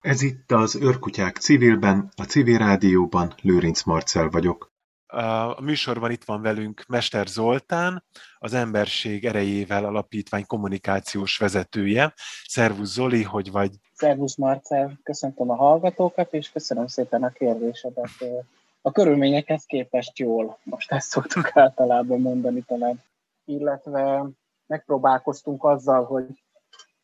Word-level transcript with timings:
Ez 0.00 0.22
itt 0.22 0.52
az 0.52 0.76
Őrkutyák 0.76 1.36
civilben, 1.36 2.08
a 2.16 2.22
Civil 2.22 2.58
Rádióban 2.58 3.34
Lőrinc 3.42 3.82
Marcel 3.82 4.28
vagyok. 4.28 4.72
A 5.06 5.60
műsorban 5.60 6.10
itt 6.10 6.24
van 6.24 6.42
velünk 6.42 6.84
Mester 6.88 7.26
Zoltán, 7.26 8.04
az 8.38 8.52
Emberség 8.52 9.24
Erejével 9.24 9.84
Alapítvány 9.84 10.46
kommunikációs 10.46 11.38
vezetője. 11.38 12.14
Szervusz 12.46 12.92
Zoli, 12.92 13.22
hogy 13.22 13.50
vagy? 13.50 13.70
Szervusz 13.92 14.36
Marcel, 14.36 14.98
köszöntöm 15.02 15.50
a 15.50 15.56
hallgatókat, 15.56 16.32
és 16.32 16.50
köszönöm 16.50 16.86
szépen 16.86 17.22
a 17.22 17.30
kérdésedet. 17.30 18.10
A 18.82 18.92
körülményekhez 18.92 19.64
képest 19.64 20.18
jól, 20.18 20.58
most 20.62 20.92
ezt 20.92 21.08
szoktuk 21.08 21.56
általában 21.56 22.20
mondani 22.20 22.62
talán. 22.62 23.02
Illetve 23.44 24.24
megpróbálkoztunk 24.66 25.64
azzal, 25.64 26.04
hogy 26.04 26.26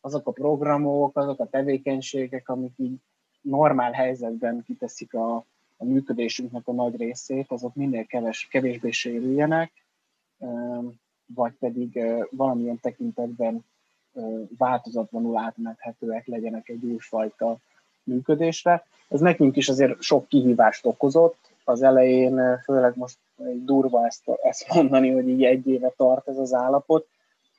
azok 0.07 0.27
a 0.27 0.31
programok, 0.31 1.17
azok 1.17 1.39
a 1.39 1.49
tevékenységek, 1.49 2.49
amik 2.49 2.73
így 2.77 2.95
normál 3.41 3.91
helyzetben 3.91 4.63
kiteszik 4.65 5.13
a, 5.13 5.35
a 5.77 5.85
működésünknek 5.85 6.67
a 6.67 6.71
nagy 6.71 6.95
részét, 6.95 7.51
azok 7.51 7.75
minél 7.75 8.05
keves, 8.05 8.47
kevésbé 8.51 8.91
sérüljenek, 8.91 9.71
vagy 11.25 11.53
pedig 11.59 11.99
valamilyen 12.29 12.79
tekintetben 12.81 13.65
változatlanul 14.57 15.37
átmenhetőek 15.37 16.27
legyenek 16.27 16.69
egy 16.69 16.83
újfajta 16.83 17.57
működésre. 18.03 18.85
Ez 19.09 19.19
nekünk 19.19 19.55
is 19.55 19.69
azért 19.69 20.01
sok 20.01 20.27
kihívást 20.27 20.85
okozott. 20.85 21.37
Az 21.63 21.81
elején, 21.81 22.59
főleg 22.63 22.93
most 22.95 23.17
durva 23.65 24.05
ezt, 24.05 24.29
ezt 24.43 24.73
mondani, 24.73 25.11
hogy 25.11 25.29
így 25.29 25.43
egy 25.43 25.67
éve 25.67 25.93
tart 25.97 26.27
ez 26.27 26.37
az 26.37 26.53
állapot, 26.53 27.07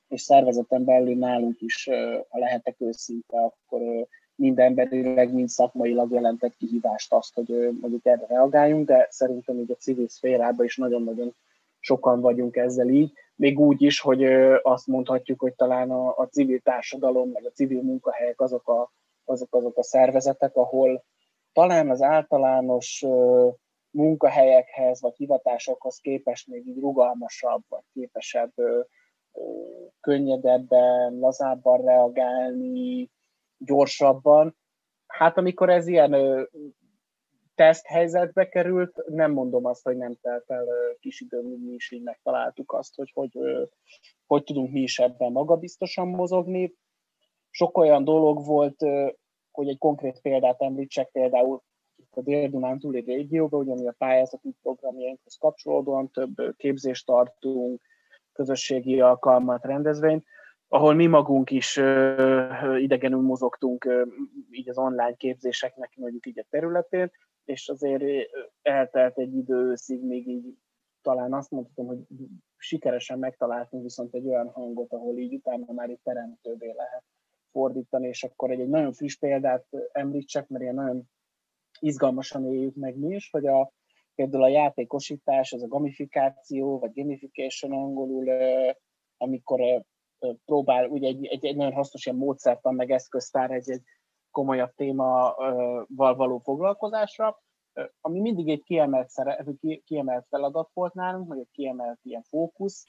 és 0.09 0.21
szervezeten 0.21 0.85
belül 0.85 1.17
nálunk 1.17 1.61
is, 1.61 1.89
ha 2.29 2.39
lehetek 2.39 2.77
őszinte, 2.79 3.39
akkor 3.41 4.07
mind 4.35 4.59
emberileg, 4.59 5.33
mind 5.33 5.49
szakmailag 5.49 6.13
jelentett 6.13 6.57
kihívást 6.57 7.13
azt, 7.13 7.35
hogy 7.35 7.49
mondjuk 7.81 8.07
erre 8.07 8.27
reagáljunk, 8.29 8.87
de 8.87 9.07
szerintem 9.11 9.59
így 9.59 9.71
a 9.71 9.77
civil 9.77 10.09
szférában 10.09 10.65
is 10.65 10.77
nagyon-nagyon 10.77 11.35
sokan 11.81 12.21
vagyunk 12.21 12.57
ezzel 12.57 12.89
így, 12.89 13.13
még 13.35 13.59
úgy 13.61 13.83
is, 13.83 14.01
hogy 14.01 14.25
azt 14.63 14.87
mondhatjuk, 14.87 15.41
hogy 15.41 15.55
talán 15.55 15.91
a, 15.91 16.17
a 16.17 16.29
civil 16.29 16.61
társadalom, 16.61 17.31
meg 17.31 17.45
a 17.45 17.51
civil 17.51 17.83
munkahelyek 17.83 18.41
azok 18.41 18.69
a, 18.69 18.93
azok, 19.25 19.55
azok 19.55 19.77
a 19.77 19.83
szervezetek, 19.83 20.57
ahol 20.57 21.05
talán 21.53 21.91
az 21.91 22.03
általános 22.03 23.05
munkahelyekhez 23.91 25.01
vagy 25.01 25.17
hivatásokhoz 25.17 25.97
képest 25.97 26.49
még 26.49 26.67
így 26.67 26.79
rugalmasabb, 26.79 27.63
vagy 27.69 27.83
képesebb 27.93 28.53
könnyedebben, 30.01 31.19
lazábban 31.19 31.81
reagálni, 31.81 33.11
gyorsabban. 33.59 34.57
Hát 35.07 35.39
amikor 35.39 35.71
ez 35.71 35.87
ilyen 35.87 36.15
teszt 37.55 37.87
helyzetbe 37.87 38.49
került, 38.49 39.03
nem 39.07 39.33
mondom 39.33 39.65
azt, 39.65 39.83
hogy 39.83 39.97
nem 39.97 40.15
telt 40.23 40.51
el 40.51 40.67
kis 41.01 41.21
idő, 41.21 41.41
mi 41.43 41.73
is 41.73 41.91
így 41.91 42.03
megtaláltuk 42.03 42.73
azt, 42.73 42.95
hogy 42.95 43.11
hogy, 43.15 43.39
hogy 44.27 44.45
tudunk 44.45 44.73
mi 44.73 44.81
is 44.81 44.99
ebben 44.99 45.33
magabiztosan 45.33 46.09
mozogni. 46.09 46.75
Sok 47.51 47.79
olyan 47.79 48.05
dolog 48.05 48.45
volt, 48.47 48.77
hogy 49.51 49.69
egy 49.69 49.79
konkrét 49.79 50.21
példát 50.21 50.63
említsek, 50.63 51.11
például 51.11 51.63
itt 51.97 52.15
a 52.15 52.23
dél 52.23 52.77
túli 52.79 53.01
régióban, 53.01 53.61
ugyanúgy 53.61 53.87
a 53.87 53.95
pályázati 53.99 54.55
programjainkhoz 54.63 55.37
kapcsolódóan 55.37 56.11
több 56.11 56.57
képzést 56.57 57.07
tartunk, 57.07 57.83
közösségi 58.39 59.01
alkalmat, 59.01 59.65
rendezvényt, 59.65 60.25
ahol 60.69 60.95
mi 60.95 61.07
magunk 61.07 61.51
is 61.51 61.77
idegenül 62.79 63.21
mozogtunk 63.21 64.07
így 64.51 64.69
az 64.69 64.79
online 64.79 65.15
képzéseknek 65.15 65.93
mondjuk 65.97 66.27
így 66.27 66.39
a 66.39 66.47
területén, 66.51 67.11
és 67.45 67.69
azért 67.69 68.05
eltelt 68.63 69.19
egy 69.19 69.37
idő 69.37 69.55
őszig, 69.55 70.05
még 70.05 70.29
így 70.29 70.55
talán 71.03 71.35
azt 71.35 71.51
mondhatom, 71.51 71.87
hogy 71.87 71.99
sikeresen 72.57 73.19
megtaláltunk 73.19 73.83
viszont 73.83 74.15
egy 74.15 74.27
olyan 74.27 74.49
hangot, 74.49 74.93
ahol 74.93 75.19
így 75.19 75.35
utána 75.35 75.73
már 75.73 75.91
itt 75.91 76.03
teremtővé 76.03 76.73
lehet 76.77 77.05
fordítani, 77.53 78.09
és 78.09 78.25
akkor 78.25 78.51
egy, 78.51 78.61
egy 78.61 78.69
nagyon 78.69 78.93
friss 78.93 79.17
példát 79.17 79.67
említsek, 79.93 80.49
mert 80.49 80.63
ilyen 80.63 80.75
nagyon 80.75 81.09
izgalmasan 81.81 82.47
éljük 82.47 82.75
meg 82.75 82.97
mi 82.97 83.15
is, 83.15 83.31
hogy 83.31 83.47
a, 83.47 83.73
például 84.19 84.43
a 84.43 84.49
játékosítás, 84.49 85.53
ez 85.53 85.63
a 85.63 85.69
gamifikáció, 85.69 86.79
vagy 86.79 86.93
gamification 86.95 87.73
angolul, 87.73 88.31
amikor 89.17 89.85
próbál 90.45 90.89
ugye 90.89 91.09
egy, 91.09 91.27
egy, 91.27 91.45
egy 91.45 91.57
nagyon 91.57 91.73
hasznos 91.73 92.07
ilyen 92.07 92.19
módszertan, 92.19 92.75
meg 92.75 92.91
eszköztár 92.91 93.51
egy, 93.51 93.71
egy 93.71 93.83
komolyabb 94.31 94.73
témaval 94.75 96.15
való 96.17 96.39
foglalkozásra, 96.39 97.43
ami 98.01 98.21
mindig 98.21 98.49
egy 98.49 98.63
kiemelt, 98.63 99.09
szere, 99.09 99.45
kiemelt 99.85 100.27
feladat 100.29 100.71
volt 100.75 100.95
nálunk, 100.95 101.29
vagy 101.29 101.39
egy 101.39 101.51
kiemelt 101.51 101.99
ilyen 102.03 102.23
fókusz. 102.23 102.85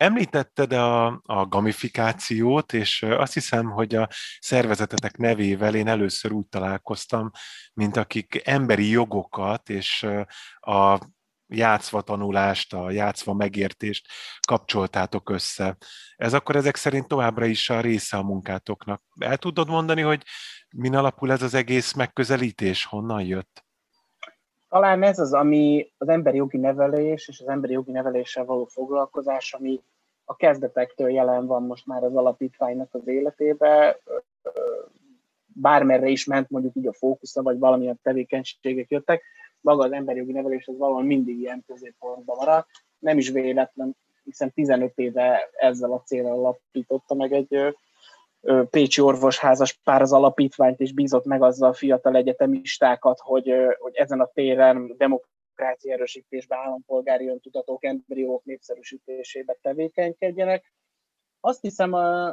Említetted 0.00 0.72
a, 0.72 1.06
a 1.24 1.46
gamifikációt, 1.46 2.72
és 2.72 3.02
azt 3.02 3.32
hiszem, 3.32 3.70
hogy 3.70 3.94
a 3.94 4.08
szervezetetek 4.38 5.16
nevével 5.16 5.74
én 5.74 5.88
először 5.88 6.32
úgy 6.32 6.46
találkoztam, 6.46 7.30
mint 7.74 7.96
akik 7.96 8.40
emberi 8.44 8.88
jogokat 8.88 9.68
és 9.68 10.06
a 10.60 10.98
játszva 11.46 12.00
tanulást, 12.00 12.72
a 12.72 12.90
játszva 12.90 13.34
megértést 13.34 14.08
kapcsoltátok 14.46 15.30
össze. 15.30 15.76
Ez 16.16 16.32
akkor 16.32 16.56
ezek 16.56 16.76
szerint 16.76 17.08
továbbra 17.08 17.44
is 17.44 17.70
a 17.70 17.80
része 17.80 18.16
a 18.16 18.22
munkátoknak. 18.22 19.02
El 19.18 19.36
tudod 19.36 19.68
mondani, 19.68 20.00
hogy 20.00 20.22
min 20.76 20.96
alapul 20.96 21.32
ez 21.32 21.42
az 21.42 21.54
egész 21.54 21.92
megközelítés, 21.92 22.84
honnan 22.84 23.22
jött? 23.22 23.64
Talán 24.70 25.02
ez 25.02 25.18
az, 25.18 25.32
ami 25.32 25.92
az 25.98 26.08
emberi 26.08 26.36
jogi 26.36 26.56
nevelés 26.56 27.28
és 27.28 27.40
az 27.40 27.48
emberi 27.48 27.72
jogi 27.72 27.90
neveléssel 27.90 28.44
való 28.44 28.64
foglalkozás, 28.64 29.54
ami 29.54 29.80
a 30.24 30.36
kezdetektől 30.36 31.10
jelen 31.10 31.46
van 31.46 31.62
most 31.62 31.86
már 31.86 32.04
az 32.04 32.14
alapítványnak 32.14 32.94
az 32.94 33.06
életébe, 33.06 33.98
bármerre 35.46 36.08
is 36.08 36.24
ment 36.24 36.50
mondjuk 36.50 36.76
így 36.76 36.86
a 36.86 36.92
fókusza, 36.92 37.42
vagy 37.42 37.58
valamilyen 37.58 38.00
tevékenységek 38.02 38.90
jöttek, 38.90 39.22
maga 39.60 39.84
az 39.84 39.92
emberi 39.92 40.18
jogi 40.18 40.32
nevelés 40.32 40.66
az 40.66 40.78
valahol 40.78 41.02
mindig 41.02 41.38
ilyen 41.38 41.64
középpontban 41.66 42.36
maradt. 42.38 42.68
Nem 42.98 43.18
is 43.18 43.28
véletlen, 43.28 43.96
hiszen 44.24 44.52
15 44.52 44.98
éve 44.98 45.50
ezzel 45.52 45.92
a 45.92 46.02
célral 46.02 46.38
alapította 46.38 47.14
meg 47.14 47.32
egy 47.32 47.74
Pécsi 48.70 49.00
orvosházas 49.00 49.72
pár 49.72 50.02
az 50.02 50.12
alapítványt, 50.12 50.80
és 50.80 50.92
bízott 50.92 51.24
meg 51.24 51.42
azzal 51.42 51.68
a 51.68 51.74
fiatal 51.74 52.16
egyetemistákat, 52.16 53.18
hogy, 53.18 53.52
hogy 53.78 53.94
ezen 53.94 54.20
a 54.20 54.30
téren 54.34 54.94
demokrácia 54.96 55.92
erősítésbe, 55.92 56.56
állampolgári 56.56 57.28
öntudatok, 57.28 57.84
emberi 57.84 58.20
jogok 58.20 58.44
népszerűsítésébe 58.44 59.56
tevékenykedjenek. 59.62 60.72
Azt 61.40 61.60
hiszem, 61.60 61.92
a, 61.92 62.26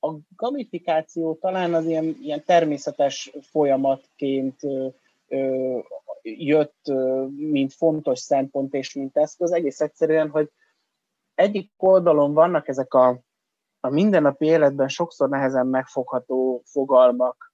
a 0.00 0.18
gamifikáció 0.36 1.34
talán 1.34 1.74
az 1.74 1.86
ilyen, 1.86 2.16
ilyen 2.22 2.44
természetes 2.44 3.32
folyamatként 3.40 4.60
jött, 6.22 6.92
mint 7.36 7.72
fontos 7.72 8.18
szempont 8.18 8.74
és 8.74 8.94
mint 8.94 9.16
eszköz. 9.16 9.52
Egész 9.52 9.80
egyszerűen, 9.80 10.30
hogy 10.30 10.50
egyik 11.34 11.72
oldalon 11.76 12.32
vannak 12.32 12.68
ezek 12.68 12.94
a 12.94 13.20
a 13.80 13.88
mindennapi 13.88 14.46
életben 14.46 14.88
sokszor 14.88 15.28
nehezen 15.28 15.66
megfogható 15.66 16.62
fogalmak, 16.64 17.52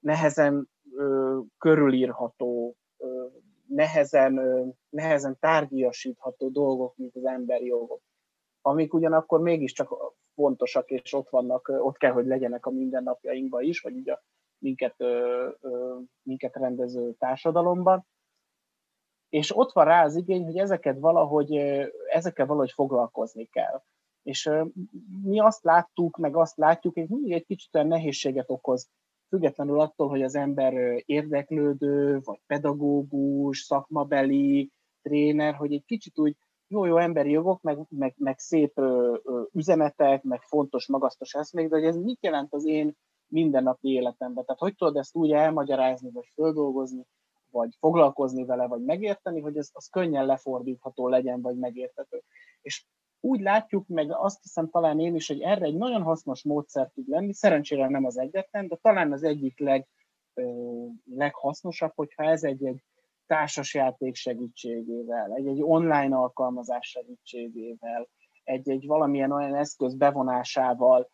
nehezen 0.00 0.68
ö, 0.96 1.38
körülírható, 1.58 2.76
ö, 2.96 3.26
nehezen, 3.66 4.36
ö, 4.36 4.66
nehezen 4.88 5.36
tárgyasítható 5.40 6.48
dolgok, 6.48 6.96
mint 6.96 7.16
az 7.16 7.24
emberi 7.24 7.66
jogok, 7.66 8.00
amik 8.60 8.94
ugyanakkor 8.94 9.40
mégiscsak 9.40 9.88
fontosak, 10.34 10.90
és 10.90 11.12
ott 11.12 11.28
vannak, 11.28 11.68
ott 11.68 11.96
kell, 11.96 12.12
hogy 12.12 12.26
legyenek 12.26 12.66
a 12.66 12.70
mindennapjainkban 12.70 13.62
is, 13.62 13.80
vagy 13.80 13.96
ugye 13.96 14.16
minket, 14.58 14.94
ö, 14.96 15.48
ö, 15.60 15.98
minket 16.22 16.56
rendező 16.56 17.12
társadalomban. 17.12 18.06
És 19.28 19.56
ott 19.56 19.72
van 19.72 19.84
rá 19.84 20.04
az 20.04 20.16
igény, 20.16 20.44
hogy 20.44 20.56
ezeket 20.56 20.98
valahogy, 20.98 21.56
ezekkel 22.08 22.46
valahogy 22.46 22.72
foglalkozni 22.72 23.44
kell 23.44 23.82
és 24.24 24.50
mi 25.22 25.40
azt 25.40 25.64
láttuk, 25.64 26.16
meg 26.16 26.36
azt 26.36 26.56
látjuk, 26.56 26.94
hogy 26.94 27.08
mindig 27.08 27.32
egy 27.32 27.46
kicsit 27.46 27.74
olyan 27.74 27.86
nehézséget 27.86 28.50
okoz, 28.50 28.88
függetlenül 29.28 29.80
attól, 29.80 30.08
hogy 30.08 30.22
az 30.22 30.34
ember 30.34 31.02
érdeklődő, 31.06 32.20
vagy 32.24 32.40
pedagógus, 32.46 33.58
szakmabeli, 33.58 34.70
tréner, 35.02 35.54
hogy 35.54 35.72
egy 35.72 35.84
kicsit 35.84 36.18
úgy 36.18 36.36
jó-jó 36.66 36.96
emberi 36.96 37.30
jogok, 37.30 37.62
meg, 37.62 37.78
meg, 37.88 38.14
meg 38.16 38.38
szép 38.38 38.78
ö, 38.78 39.16
üzenetek, 39.52 40.22
meg 40.22 40.40
fontos, 40.42 40.86
magasztos 40.86 41.34
eszmék, 41.34 41.68
de 41.68 41.76
hogy 41.76 41.84
ez 41.84 41.96
mit 41.96 42.22
jelent 42.22 42.52
az 42.52 42.64
én 42.64 42.96
mindennapi 43.26 43.88
életemben? 43.88 44.44
Tehát 44.44 44.60
hogy 44.60 44.74
tudod 44.74 44.96
ezt 44.96 45.16
úgy 45.16 45.32
elmagyarázni, 45.32 46.10
vagy 46.10 46.28
földolgozni, 46.34 47.06
vagy 47.50 47.76
foglalkozni 47.78 48.44
vele, 48.44 48.66
vagy 48.66 48.82
megérteni, 48.82 49.40
hogy 49.40 49.56
ez 49.56 49.68
az 49.72 49.86
könnyen 49.86 50.26
lefordítható 50.26 51.08
legyen, 51.08 51.40
vagy 51.40 51.56
megérthető. 51.56 52.22
És 52.60 52.84
úgy 53.24 53.40
látjuk, 53.40 53.88
meg 53.88 54.12
azt 54.12 54.42
hiszem 54.42 54.70
talán 54.70 55.00
én 55.00 55.14
is, 55.14 55.28
hogy 55.28 55.40
erre 55.40 55.64
egy 55.64 55.76
nagyon 55.76 56.02
hasznos 56.02 56.42
módszer 56.42 56.90
tud 56.94 57.08
lenni, 57.08 57.32
szerencsére 57.32 57.88
nem 57.88 58.04
az 58.04 58.18
egyetlen, 58.18 58.68
de 58.68 58.76
talán 58.76 59.12
az 59.12 59.22
egyik 59.22 59.58
leg, 59.58 59.86
leghasznosabb, 61.04 61.92
hogyha 61.94 62.24
ez 62.24 62.44
egy-egy 62.44 62.84
társasjáték 63.26 64.14
segítségével, 64.14 65.32
egy-egy 65.34 65.62
online 65.62 66.16
alkalmazás 66.16 66.88
segítségével, 66.88 68.08
egy-egy 68.44 68.86
valamilyen 68.86 69.32
olyan 69.32 69.54
eszköz 69.54 69.94
bevonásával 69.94 71.10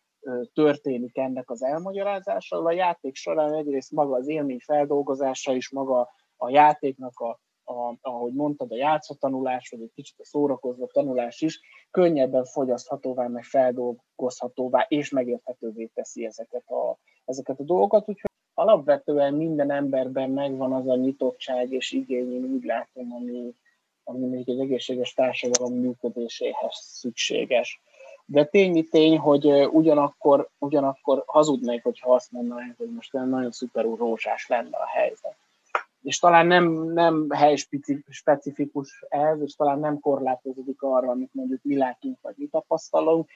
történik 0.53 1.17
ennek 1.17 1.49
az 1.49 1.63
elmagyarázása. 1.63 2.63
A 2.63 2.71
játék 2.71 3.15
során 3.15 3.53
egyrészt 3.53 3.91
maga 3.91 4.15
az 4.15 4.27
élmény 4.27 4.59
feldolgozása 4.59 5.53
is, 5.53 5.69
maga 5.69 6.09
a 6.37 6.49
játéknak 6.49 7.19
a, 7.19 7.39
a, 7.77 7.97
ahogy 8.01 8.33
mondtad, 8.33 8.71
a 8.71 8.75
játszhatanulás, 8.75 9.69
vagy 9.69 9.81
egy 9.81 9.91
kicsit 9.95 10.19
a 10.19 10.25
szórakozó 10.25 10.85
tanulás 10.85 11.41
is 11.41 11.59
könnyebben 11.91 12.45
fogyaszthatóvá, 12.45 13.27
meg 13.27 13.43
feldolgozhatóvá 13.43 14.85
és 14.87 15.09
megérthetővé 15.09 15.85
teszi 15.93 16.25
ezeket 16.25 16.69
a, 16.69 16.97
ezeket 17.25 17.59
a 17.59 17.63
dolgokat. 17.63 18.09
Úgyhogy 18.09 18.31
alapvetően 18.53 19.33
minden 19.33 19.71
emberben 19.71 20.29
megvan 20.29 20.73
az 20.73 20.87
a 20.87 20.95
nyitottság 20.95 21.71
és 21.71 21.91
igény, 21.91 22.33
én 22.33 22.43
úgy 22.43 22.63
látom, 22.63 23.13
ami, 23.13 23.55
ami 24.03 24.25
még 24.25 24.49
egy 24.49 24.59
egészséges 24.59 25.13
társadalom 25.13 25.73
működéséhez 25.73 26.75
szükséges. 26.75 27.81
De 28.25 28.45
tény, 28.45 28.87
tény, 28.89 29.17
hogy 29.17 29.45
ugyanakkor, 29.71 30.49
ugyanakkor 30.57 31.23
hazudnék, 31.25 31.83
hogyha 31.83 32.13
azt 32.13 32.31
mondanánk, 32.31 32.77
hogy 32.77 32.93
most 32.93 33.13
nagyon 33.13 33.51
szuperú 33.51 33.95
rózsás 33.95 34.47
lenne 34.47 34.77
a 34.77 34.85
helyzet. 34.85 35.35
És 36.03 36.19
talán 36.19 36.47
nem, 36.47 36.71
nem 36.93 37.29
hely 37.29 37.55
specifikus 38.09 39.05
ez, 39.09 39.41
és 39.41 39.55
talán 39.55 39.79
nem 39.79 39.99
korlátozódik 39.99 40.81
arra, 40.81 41.09
amit 41.09 41.33
mondjuk 41.33 41.59
mi 41.63 41.77
látunk, 41.77 42.17
vagy 42.21 42.33
mi 42.37 42.45
tapasztalunk, 42.45 43.29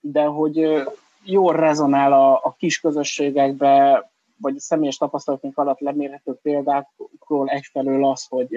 de 0.00 0.24
hogy 0.24 0.82
jól 1.24 1.52
rezonál 1.52 2.12
a, 2.12 2.32
a 2.32 2.54
kis 2.58 2.80
közösségekbe, 2.80 4.10
vagy 4.36 4.56
a 4.56 4.60
személyes 4.60 4.96
tapasztalatunk 4.96 5.58
alatt 5.58 5.80
lemérhető 5.80 6.38
példákról 6.42 7.48
egyfelől 7.48 8.04
az, 8.04 8.26
hogy 8.26 8.48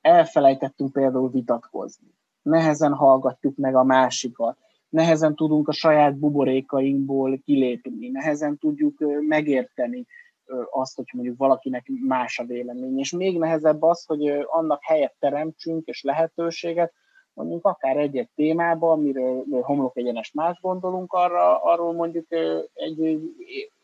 elfelejtettünk 0.00 0.92
például 0.92 1.30
vitatkozni. 1.30 2.14
Nehezen 2.42 2.94
hallgatjuk 2.94 3.56
meg 3.56 3.74
a 3.74 3.84
másikat, 3.84 4.56
nehezen 4.88 5.34
tudunk 5.34 5.68
a 5.68 5.72
saját 5.72 6.16
buborékainkból 6.16 7.38
kilépni, 7.44 8.08
nehezen 8.08 8.58
tudjuk 8.58 8.98
megérteni 9.28 10.06
azt, 10.70 10.96
hogy 10.96 11.06
mondjuk 11.12 11.38
valakinek 11.38 11.90
más 12.06 12.38
a 12.38 12.44
vélemény. 12.44 12.98
És 12.98 13.10
még 13.10 13.38
nehezebb 13.38 13.82
az, 13.82 14.04
hogy 14.04 14.28
annak 14.46 14.82
helyet 14.82 15.14
teremtsünk 15.18 15.86
és 15.86 16.02
lehetőséget, 16.02 16.92
mondjuk 17.34 17.64
akár 17.64 17.96
egy-egy 17.96 18.28
témába, 18.34 18.90
amiről 18.90 19.44
homlok 19.62 19.96
egyenes 19.96 20.32
más 20.32 20.60
gondolunk, 20.60 21.12
arra, 21.12 21.62
arról 21.62 21.92
mondjuk 21.92 22.26
egy 22.74 23.20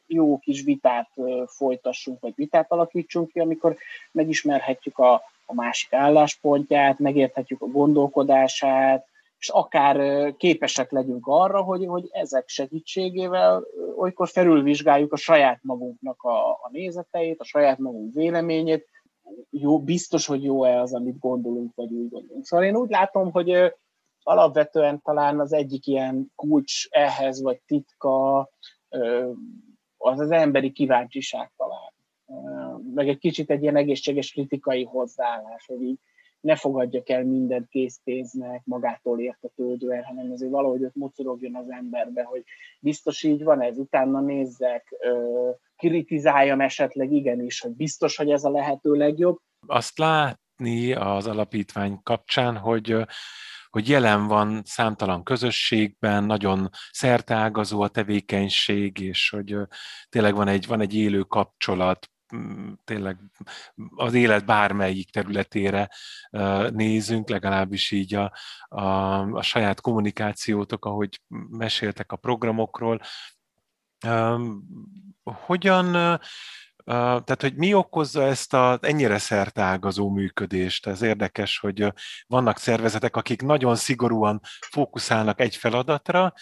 jó 0.06 0.38
kis 0.38 0.62
vitát 0.62 1.10
folytassunk, 1.46 2.20
vagy 2.20 2.32
vitát 2.36 2.72
alakítsunk 2.72 3.30
ki, 3.30 3.40
amikor 3.40 3.76
megismerhetjük 4.12 4.98
a, 4.98 5.12
a 5.46 5.54
másik 5.54 5.92
álláspontját, 5.92 6.98
megérthetjük 6.98 7.62
a 7.62 7.66
gondolkodását, 7.66 9.06
és 9.38 9.48
akár 9.48 9.96
képesek 10.36 10.90
legyünk 10.90 11.26
arra, 11.26 11.62
hogy, 11.62 11.86
hogy 11.86 12.08
ezek 12.10 12.48
segítségével 12.48 13.64
olykor 13.96 14.28
felülvizsgáljuk 14.28 15.12
a 15.12 15.16
saját 15.16 15.58
magunknak 15.62 16.22
a, 16.22 16.50
a 16.50 16.68
nézeteit, 16.70 17.40
a 17.40 17.44
saját 17.44 17.78
magunk 17.78 18.14
véleményét, 18.14 18.86
jó, 19.50 19.80
biztos, 19.80 20.26
hogy 20.26 20.44
jó-e 20.44 20.80
az, 20.80 20.94
amit 20.94 21.18
gondolunk, 21.18 21.74
vagy 21.74 21.92
úgy 21.92 22.10
gondolunk. 22.10 22.44
Szóval 22.44 22.66
én 22.66 22.76
úgy 22.76 22.90
látom, 22.90 23.30
hogy 23.30 23.74
alapvetően 24.22 25.02
talán 25.02 25.40
az 25.40 25.52
egyik 25.52 25.86
ilyen 25.86 26.32
kulcs 26.34 26.88
ehhez, 26.90 27.42
vagy 27.42 27.60
titka 27.66 28.38
az 29.96 30.20
az 30.20 30.30
emberi 30.30 30.72
kíváncsiság 30.72 31.52
talán. 31.56 31.92
Meg 32.94 33.08
egy 33.08 33.18
kicsit 33.18 33.50
egy 33.50 33.62
ilyen 33.62 33.76
egészséges 33.76 34.32
kritikai 34.32 34.84
hozzáállás, 34.84 35.66
hogy 35.66 35.82
így 35.82 35.98
ne 36.40 36.56
fogadjak 36.56 37.08
el 37.08 37.24
mindent 37.24 37.68
készpénznek, 37.68 38.62
magától 38.64 39.20
értetődően, 39.20 40.02
hanem 40.02 40.32
azért 40.32 40.50
valahogy 40.50 40.84
ott 40.84 40.94
mocorogjon 40.94 41.54
az 41.54 41.70
emberbe, 41.70 42.22
hogy 42.22 42.44
biztos 42.80 43.22
így 43.22 43.42
van 43.42 43.62
ez, 43.62 43.78
utána 43.78 44.20
nézzek, 44.20 44.94
kritizáljam 45.76 46.60
esetleg 46.60 47.12
igenis, 47.12 47.60
hogy 47.60 47.72
biztos, 47.72 48.16
hogy 48.16 48.30
ez 48.30 48.44
a 48.44 48.50
lehető 48.50 48.92
legjobb. 48.92 49.38
Azt 49.66 49.98
látni 49.98 50.92
az 50.92 51.26
alapítvány 51.26 52.00
kapcsán, 52.02 52.56
hogy 52.56 52.96
hogy 53.68 53.88
jelen 53.88 54.26
van 54.26 54.62
számtalan 54.64 55.22
közösségben, 55.22 56.24
nagyon 56.24 56.68
szertágazó 56.90 57.80
a 57.80 57.88
tevékenység, 57.88 58.98
és 58.98 59.30
hogy 59.30 59.56
tényleg 60.08 60.34
van 60.34 60.48
egy, 60.48 60.66
van 60.66 60.80
egy 60.80 60.94
élő 60.94 61.22
kapcsolat, 61.22 62.10
tényleg 62.84 63.18
az 63.96 64.14
élet 64.14 64.44
bármelyik 64.44 65.10
területére 65.10 65.90
nézünk, 66.70 67.28
legalábbis 67.28 67.90
így 67.90 68.14
a, 68.14 68.32
a, 68.68 68.84
a 69.32 69.42
saját 69.42 69.80
kommunikációtok, 69.80 70.84
ahogy 70.84 71.20
meséltek 71.48 72.12
a 72.12 72.16
programokról. 72.16 73.00
Hogyan 75.22 76.18
tehát, 76.88 77.40
hogy 77.40 77.54
mi 77.54 77.74
okozza 77.74 78.22
ezt 78.22 78.54
a 78.54 78.78
ennyire 78.82 79.18
szertágazó 79.18 80.10
működést? 80.10 80.86
Ez 80.86 81.02
érdekes, 81.02 81.58
hogy 81.58 81.92
vannak 82.26 82.58
szervezetek, 82.58 83.16
akik 83.16 83.42
nagyon 83.42 83.76
szigorúan 83.76 84.40
fókuszálnak 84.70 85.40
egy 85.40 85.56
feladatra, 85.56 86.32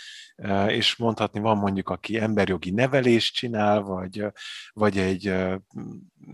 és 0.66 0.96
mondhatni 0.96 1.40
van 1.40 1.56
mondjuk, 1.56 1.88
aki 1.88 2.18
emberjogi 2.18 2.70
nevelést 2.70 3.34
csinál, 3.34 3.80
vagy, 3.80 4.26
vagy 4.72 4.98
egy 4.98 5.34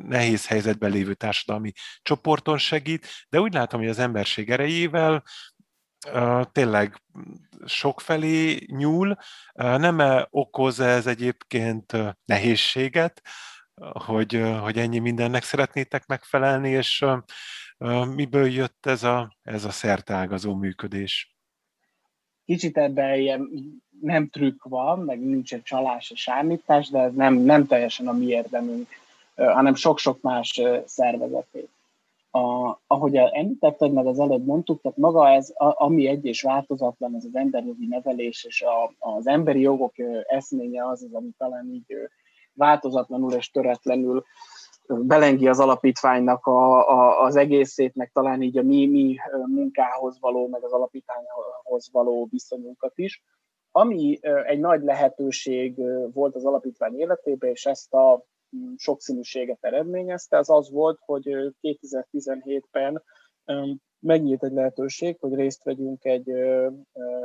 nehéz 0.08 0.46
helyzetben 0.46 0.90
lévő 0.90 1.14
társadalmi 1.14 1.72
csoporton 2.02 2.58
segít, 2.58 3.06
de 3.28 3.40
úgy 3.40 3.52
látom, 3.52 3.80
hogy 3.80 3.88
az 3.88 3.98
emberség 3.98 4.50
erejével 4.50 5.22
tényleg 6.52 7.02
sokfelé 7.64 8.58
nyúl, 8.66 9.16
nem 9.54 10.00
-e 10.00 10.26
okoz 10.30 10.80
ez 10.80 11.06
egyébként 11.06 11.92
nehézséget, 12.24 13.22
hogy, 13.80 14.42
hogy 14.60 14.78
ennyi 14.78 14.98
mindennek 14.98 15.42
szeretnétek 15.42 16.06
megfelelni, 16.06 16.70
és 16.70 17.04
miből 18.14 18.46
jött 18.46 18.86
ez 18.86 19.02
a, 19.02 19.36
ez 19.42 19.64
a 19.64 19.70
szertágazó 19.70 20.54
működés? 20.54 21.36
Kicsit 22.44 22.78
ebben 22.78 23.18
ilyen 23.18 23.48
nem 24.00 24.28
trükk 24.28 24.64
van, 24.64 24.98
meg 24.98 25.20
nincsen 25.20 25.62
csalás 25.62 26.10
és 26.10 26.20
sámítás, 26.20 26.88
de 26.88 26.98
ez 26.98 27.14
nem, 27.14 27.34
nem 27.34 27.66
teljesen 27.66 28.08
a 28.08 28.12
mi 28.12 28.26
érdemünk, 28.26 28.88
hanem 29.34 29.74
sok-sok 29.74 30.20
más 30.20 30.60
szervezeté. 30.84 31.68
A, 32.30 32.78
ahogy 32.86 33.16
említetted, 33.16 33.92
meg 33.92 34.06
az 34.06 34.18
előbb 34.18 34.44
mondtuk, 34.44 34.80
tehát 34.80 34.96
maga 34.96 35.28
ez, 35.28 35.52
a, 35.54 35.84
ami 35.84 36.06
egy 36.06 36.24
és 36.24 36.42
változatlan, 36.42 37.14
ez 37.14 37.24
az 37.24 37.34
emberjogi 37.34 37.86
nevelés, 37.86 38.44
és 38.44 38.62
a, 38.62 38.92
az 38.98 39.26
emberi 39.26 39.60
jogok 39.60 39.94
eszménye 40.26 40.86
az 40.86 41.02
az, 41.02 41.14
ami 41.14 41.30
talán 41.38 41.68
így 41.72 41.96
változatlanul 42.54 43.32
és 43.32 43.50
töretlenül 43.50 44.24
belengi 44.86 45.48
az 45.48 45.60
alapítványnak 45.60 46.46
a, 46.46 46.88
a, 46.88 47.24
az 47.24 47.36
egészét, 47.36 47.94
meg 47.94 48.10
talán 48.12 48.42
így 48.42 48.58
a 48.58 48.62
mi, 48.62 48.86
mi 48.86 49.16
munkához 49.46 50.20
való, 50.20 50.48
meg 50.48 50.64
az 50.64 50.72
alapítványhoz 50.72 51.88
való 51.92 52.28
viszonyunkat 52.30 52.98
is. 52.98 53.22
Ami 53.70 54.18
egy 54.46 54.60
nagy 54.60 54.82
lehetőség 54.82 55.74
volt 56.12 56.34
az 56.34 56.44
alapítvány 56.44 56.98
életében, 56.98 57.50
és 57.50 57.66
ezt 57.66 57.94
a 57.94 58.24
sokszínűséget 58.76 59.64
eredményezte, 59.64 60.38
az 60.38 60.50
az 60.50 60.70
volt, 60.70 60.98
hogy 61.04 61.54
2017-ben 61.62 63.02
megnyílt 63.98 64.44
egy 64.44 64.52
lehetőség, 64.52 65.16
hogy 65.20 65.34
részt 65.34 65.64
vegyünk 65.64 66.04
egy 66.04 66.28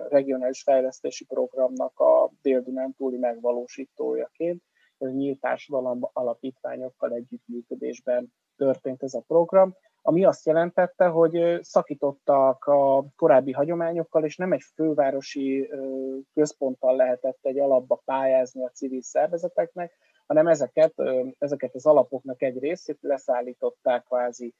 regionális 0.09 0.61
fejlesztési 0.61 1.25
programnak 1.25 1.99
a 1.99 2.31
Dél-Dunántúli 2.41 3.17
megvalósítójaként, 3.17 4.63
nyílt 4.99 5.39
társadalom 5.39 6.09
alapítványokkal 6.13 7.13
együttműködésben 7.13 8.33
történt 8.55 9.03
ez 9.03 9.13
a 9.13 9.23
program, 9.27 9.75
ami 10.01 10.25
azt 10.25 10.45
jelentette, 10.45 11.07
hogy 11.07 11.59
szakítottak 11.61 12.65
a 12.65 13.05
korábbi 13.15 13.51
hagyományokkal, 13.51 14.23
és 14.23 14.37
nem 14.37 14.51
egy 14.51 14.63
fővárosi 14.73 15.69
központtal 16.33 16.95
lehetett 16.95 17.39
egy 17.41 17.59
alapba 17.59 18.01
pályázni 18.05 18.63
a 18.63 18.69
civil 18.69 19.01
szervezeteknek, 19.01 19.91
hanem 20.25 20.47
ezeket, 20.47 20.93
ezeket 21.37 21.75
az 21.75 21.85
alapoknak 21.85 22.41
egy 22.41 22.59
részét 22.59 22.97
leszállították 23.01 24.03
kvázi 24.03 24.53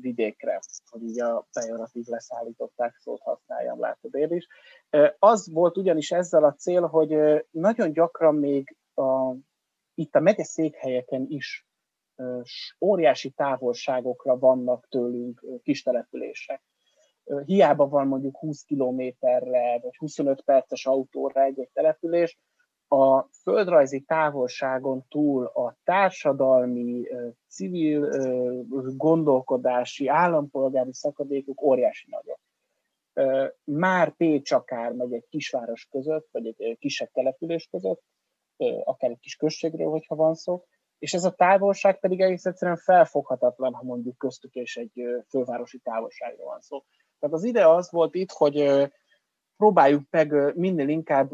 vidékre, 0.00 0.60
hogy 0.90 1.02
így 1.02 1.20
a 1.20 1.46
pejoratív 1.52 2.04
leszállították 2.06 2.96
szót 2.96 3.20
használjam, 3.20 3.80
látod 3.80 4.14
én 4.14 4.32
is. 4.32 4.46
Az 5.18 5.52
volt 5.52 5.76
ugyanis 5.76 6.10
ezzel 6.12 6.44
a 6.44 6.54
cél, 6.54 6.86
hogy 6.86 7.44
nagyon 7.50 7.92
gyakran 7.92 8.34
még 8.34 8.76
a, 8.98 9.36
itt 9.94 10.14
a 10.14 10.20
megye 10.20 10.44
székhelyeken 10.44 11.26
is 11.28 11.66
óriási 12.80 13.30
távolságokra 13.30 14.38
vannak 14.38 14.86
tőlünk 14.88 15.44
kis 15.62 15.82
települések. 15.82 16.62
Hiába 17.44 17.88
van 17.88 18.06
mondjuk 18.06 18.38
20 18.38 18.62
kilométerre, 18.62 19.78
vagy 19.82 19.96
25 19.96 20.42
perces 20.42 20.86
autóra 20.86 21.42
egy-egy 21.42 21.70
település, 21.72 22.38
a 22.88 23.28
földrajzi 23.42 24.00
távolságon 24.00 25.04
túl 25.08 25.44
a 25.44 25.76
társadalmi, 25.84 27.08
civil 27.48 28.08
gondolkodási, 28.96 30.08
állampolgári 30.08 30.92
szakadékok 30.92 31.62
óriási 31.62 32.06
nagyok. 32.10 32.40
Már 33.64 34.16
Pécs 34.16 34.52
akár 34.52 34.92
megy 34.92 35.12
egy 35.12 35.26
kisváros 35.28 35.86
között, 35.90 36.28
vagy 36.30 36.46
egy 36.46 36.78
kisebb 36.78 37.10
település 37.12 37.68
között, 37.70 38.02
akár 38.84 39.10
egy 39.10 39.20
kis 39.20 39.36
községről, 39.36 39.90
hogyha 39.90 40.14
van 40.14 40.34
szó, 40.34 40.64
és 40.98 41.14
ez 41.14 41.24
a 41.24 41.34
távolság 41.34 42.00
pedig 42.00 42.20
egész 42.20 42.44
egyszerűen 42.44 42.76
felfoghatatlan, 42.76 43.74
ha 43.74 43.84
mondjuk 43.84 44.18
köztük 44.18 44.54
és 44.54 44.76
egy 44.76 45.02
fővárosi 45.28 45.78
távolságról 45.78 46.46
van 46.46 46.60
szó. 46.60 46.84
Tehát 47.18 47.34
az 47.34 47.44
ide 47.44 47.68
az 47.68 47.90
volt 47.90 48.14
itt, 48.14 48.30
hogy 48.30 48.88
próbáljuk 49.56 50.02
meg 50.10 50.56
minél 50.56 50.88
inkább 50.88 51.30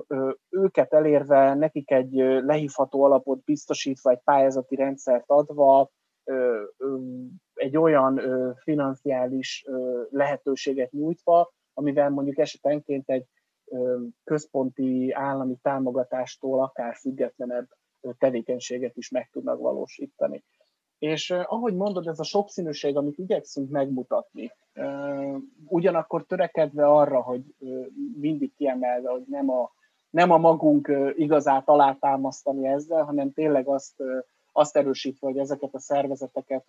őket 0.49 0.93
elérve, 0.93 1.55
nekik 1.55 1.91
egy 1.91 2.13
lehívható 2.43 3.03
alapot 3.03 3.45
biztosítva, 3.45 4.11
egy 4.11 4.21
pályázati 4.25 4.77
rendszert 4.77 5.25
adva, 5.27 5.91
egy 7.55 7.77
olyan 7.77 8.21
financiális 8.63 9.65
lehetőséget 10.11 10.91
nyújtva, 10.91 11.53
amivel 11.75 12.11
mondjuk 12.11 12.39
esetenként 12.39 13.11
egy 13.11 13.27
központi 14.25 15.13
állami 15.13 15.57
támogatástól 15.63 16.63
akár 16.63 16.95
függetlenebb 16.97 17.69
tevékenységet 18.19 18.97
is 18.97 19.11
meg 19.11 19.29
tudnak 19.33 19.59
valósítani. 19.61 20.45
És 20.99 21.31
ahogy 21.31 21.75
mondod, 21.75 22.07
ez 22.07 22.19
a 22.19 22.25
sokszínűség, 22.25 22.97
amit 22.97 23.19
igyekszünk 23.19 23.71
megmutatni, 23.71 24.53
ugyanakkor 25.67 26.27
törekedve 26.27 26.87
arra, 26.87 27.23
hogy 27.23 27.43
mindig 28.21 28.55
kiemelve, 28.55 29.11
hogy 29.11 29.25
nem 29.27 29.51
a, 29.51 29.73
nem 30.11 30.31
a 30.31 30.39
magunk 30.39 30.93
igazát 31.17 31.69
alátámasztani 31.69 32.67
ezzel, 32.67 33.03
hanem 33.03 33.33
tényleg 33.33 33.69
azt, 33.69 34.03
azt 34.53 34.77
erősítve, 34.77 35.27
hogy 35.27 35.39
ezeket 35.39 35.75
a 35.75 35.79
szervezeteket 35.81 36.65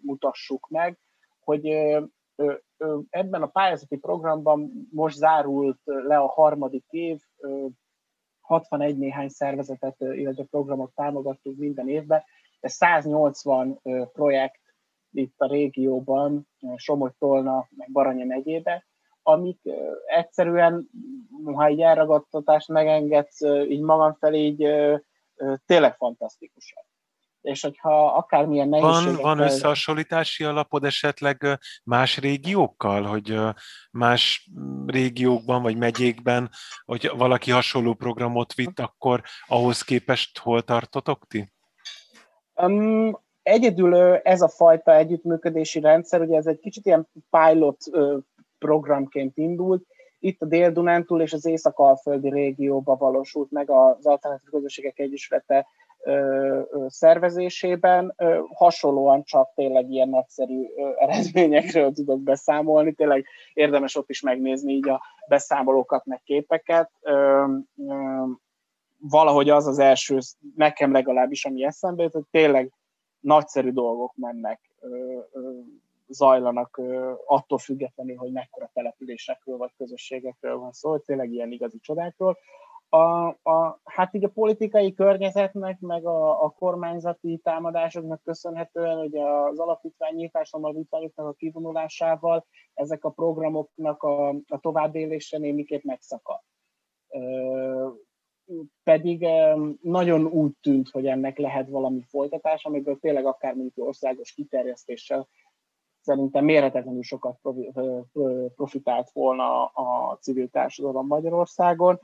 mutassuk 0.00 0.68
meg, 0.68 0.98
hogy 1.40 1.64
ebben 3.10 3.42
a 3.42 3.46
pályázati 3.46 3.96
programban 3.96 4.88
most 4.90 5.16
zárult 5.16 5.80
le 5.84 6.16
a 6.16 6.26
harmadik 6.26 6.84
év, 6.90 7.20
61 8.40 8.98
néhány 8.98 9.28
szervezetet, 9.28 10.00
illetve 10.00 10.44
programot 10.44 10.94
támogattunk 10.94 11.58
minden 11.58 11.88
évben, 11.88 12.22
ez 12.60 12.72
180 12.72 13.80
projekt 14.12 14.60
itt 15.12 15.34
a 15.36 15.46
régióban, 15.46 16.48
Somogy-Tolna, 16.76 17.68
meg 17.76 17.90
Baranya 17.92 18.24
megyébe, 18.24 18.84
amik 19.22 19.60
egyszerűen, 20.06 20.90
ha 21.44 21.64
egy 21.64 21.80
elragadtatást 21.80 22.68
megengedsz 22.68 23.40
így 23.68 23.80
magam 23.80 24.14
felé, 24.14 24.38
így 24.38 24.66
tényleg 25.66 25.96
fantasztikusak. 25.96 26.89
És 27.40 27.62
hogyha 27.62 28.06
akármilyen 28.06 28.68
nehézségek... 28.68 29.20
Van, 29.20 29.36
van 29.36 29.46
összehasonlítási 29.46 30.44
alapod 30.44 30.84
esetleg 30.84 31.58
más 31.84 32.18
régiókkal, 32.18 33.02
hogy 33.02 33.38
más 33.90 34.50
régiókban 34.86 35.62
vagy 35.62 35.76
megyékben, 35.76 36.50
hogy 36.84 37.10
valaki 37.16 37.50
hasonló 37.50 37.94
programot 37.94 38.54
vitt, 38.54 38.78
akkor 38.78 39.22
ahhoz 39.46 39.82
képest 39.82 40.38
hol 40.38 40.62
tartotok 40.62 41.26
ti? 41.26 41.52
Um, 42.54 43.18
egyedül 43.42 43.94
ez 44.16 44.40
a 44.40 44.48
fajta 44.48 44.94
együttműködési 44.94 45.80
rendszer, 45.80 46.20
ugye 46.20 46.36
ez 46.36 46.46
egy 46.46 46.58
kicsit 46.58 46.86
ilyen 46.86 47.08
pilot 47.30 47.76
programként 48.58 49.36
indult, 49.36 49.86
itt 50.22 50.42
a 50.42 50.46
Dél-Dunántúl 50.46 51.20
és 51.20 51.32
az 51.32 51.46
Észak-Alföldi 51.46 52.30
régióban 52.30 52.98
valósult 52.98 53.50
meg 53.50 53.70
az 53.70 54.06
Alternatív 54.06 54.48
Közösségek 54.48 54.98
Egyesülete 54.98 55.66
szervezésében. 56.86 58.14
Hasonlóan 58.54 59.22
csak 59.22 59.52
tényleg 59.54 59.90
ilyen 59.90 60.08
nagyszerű 60.08 60.66
eredményekről 60.96 61.92
tudok 61.92 62.20
beszámolni. 62.20 62.92
Tényleg 62.92 63.26
érdemes 63.54 63.96
ott 63.96 64.10
is 64.10 64.20
megnézni 64.20 64.72
így 64.72 64.88
a 64.88 65.02
beszámolókat, 65.28 66.04
meg 66.04 66.22
képeket 66.24 66.90
valahogy 69.00 69.50
az 69.50 69.66
az 69.66 69.78
első, 69.78 70.18
nekem 70.56 70.92
legalábbis, 70.92 71.44
ami 71.44 71.64
eszembe 71.64 72.02
jut, 72.02 72.12
hogy 72.12 72.26
tényleg 72.30 72.72
nagyszerű 73.20 73.70
dolgok 73.70 74.12
mennek, 74.16 74.60
zajlanak 76.08 76.80
attól 77.26 77.58
függetlenül, 77.58 78.16
hogy 78.16 78.32
mekkora 78.32 78.70
településekről 78.72 79.56
vagy 79.56 79.70
közösségekről 79.76 80.58
van 80.58 80.72
szó, 80.72 80.98
tényleg 80.98 81.32
ilyen 81.32 81.52
igazi 81.52 81.78
csodákról. 81.78 82.38
A, 82.92 83.26
a, 83.26 83.80
hát 83.84 84.14
így 84.14 84.24
a 84.24 84.28
politikai 84.28 84.94
környezetnek, 84.94 85.80
meg 85.80 86.06
a, 86.06 86.44
a 86.44 86.50
kormányzati 86.50 87.40
támadásoknak 87.42 88.22
köszönhetően, 88.22 88.96
hogy 88.96 89.16
az 89.16 89.58
alapítvány 89.58 90.14
nyitásban 90.14 90.64
alapítványoknak 90.64 91.26
a 91.26 91.32
kivonulásával 91.32 92.46
ezek 92.74 93.04
a 93.04 93.10
programoknak 93.10 94.02
a, 94.02 94.28
a 94.28 94.58
továbbélése 94.60 95.38
némiképp 95.38 95.82
megszakadt 95.82 96.44
pedig 98.82 99.26
nagyon 99.82 100.26
úgy 100.26 100.52
tűnt, 100.60 100.88
hogy 100.88 101.06
ennek 101.06 101.38
lehet 101.38 101.68
valami 101.68 102.02
folytatás, 102.02 102.64
amiből 102.64 102.98
tényleg 102.98 103.26
akár 103.26 103.54
mondjuk 103.54 103.86
országos 103.86 104.32
kiterjesztéssel 104.32 105.28
szerintem 106.00 106.44
mérhetetlenül 106.44 107.02
sokat 107.02 107.40
profitált 108.54 109.10
volna 109.10 109.64
a 109.64 110.18
civil 110.20 110.48
társadalom 110.48 111.06
Magyarországon, 111.06 112.00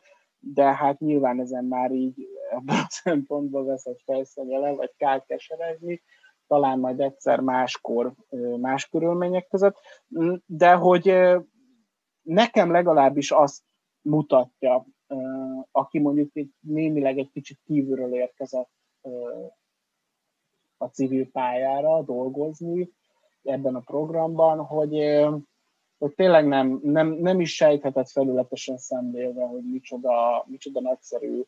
de 0.54 0.74
hát 0.74 0.98
nyilván 0.98 1.40
ezen 1.40 1.64
már 1.64 1.90
így 1.90 2.26
ebből 2.50 2.76
a 2.76 2.86
szempontból 2.88 3.64
vesz 3.64 3.86
egy 3.86 4.02
fejszennyele, 4.04 4.72
vagy 4.72 4.92
kár 4.96 5.24
keserezni, 5.24 6.02
talán 6.46 6.78
majd 6.78 7.00
egyszer 7.00 7.40
máskor, 7.40 8.14
más 8.60 8.88
körülmények 8.88 9.46
között, 9.46 9.76
de 10.46 10.74
hogy 10.74 11.14
nekem 12.22 12.70
legalábbis 12.70 13.30
azt 13.30 13.62
mutatja 14.00 14.86
aki 15.70 15.98
mondjuk 15.98 16.36
egy, 16.36 16.50
némileg 16.60 17.18
egy 17.18 17.30
kicsit 17.30 17.60
kívülről 17.64 18.14
érkezett 18.14 18.70
a 20.76 20.86
civil 20.86 21.30
pályára 21.30 22.02
dolgozni 22.02 22.90
ebben 23.42 23.74
a 23.74 23.80
programban, 23.80 24.64
hogy, 24.64 24.94
hogy 25.98 26.14
tényleg 26.14 26.46
nem, 26.46 26.80
nem, 26.82 27.08
nem 27.08 27.40
is 27.40 27.54
sejthetett 27.54 28.10
felületesen 28.10 28.76
szemlélve, 28.76 29.44
hogy 29.44 29.62
micsoda, 29.70 30.44
micsoda 30.46 30.80
nagyszerű 30.80 31.42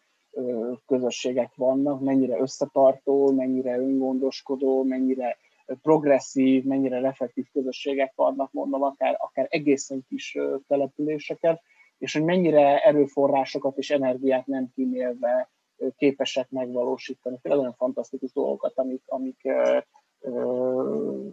közösségek 0.87 1.55
vannak, 1.55 2.01
mennyire 2.01 2.39
összetartó, 2.39 3.33
mennyire 3.33 3.79
öngondoskodó, 3.79 4.83
mennyire 4.83 5.37
progresszív, 5.83 6.65
mennyire 6.65 7.01
reflektív 7.01 7.47
közösségek 7.53 8.13
vannak, 8.15 8.53
mondom, 8.53 8.83
akár, 8.83 9.17
akár 9.19 9.47
egészen 9.51 10.05
kis 10.09 10.39
településeken, 10.69 11.61
és 11.99 12.13
hogy 12.13 12.25
mennyire 12.25 12.85
erőforrásokat 12.85 13.79
és 13.79 13.91
energiát 13.91 14.47
nem 14.47 14.71
kímélve 14.75 15.51
képesek 15.97 16.51
megvalósítani. 16.51 17.39
Tényleg 17.43 17.61
olyan 17.61 17.75
fantasztikus 17.75 18.33
dolgokat, 18.33 18.79
amik, 18.79 19.03
amik, 19.07 19.49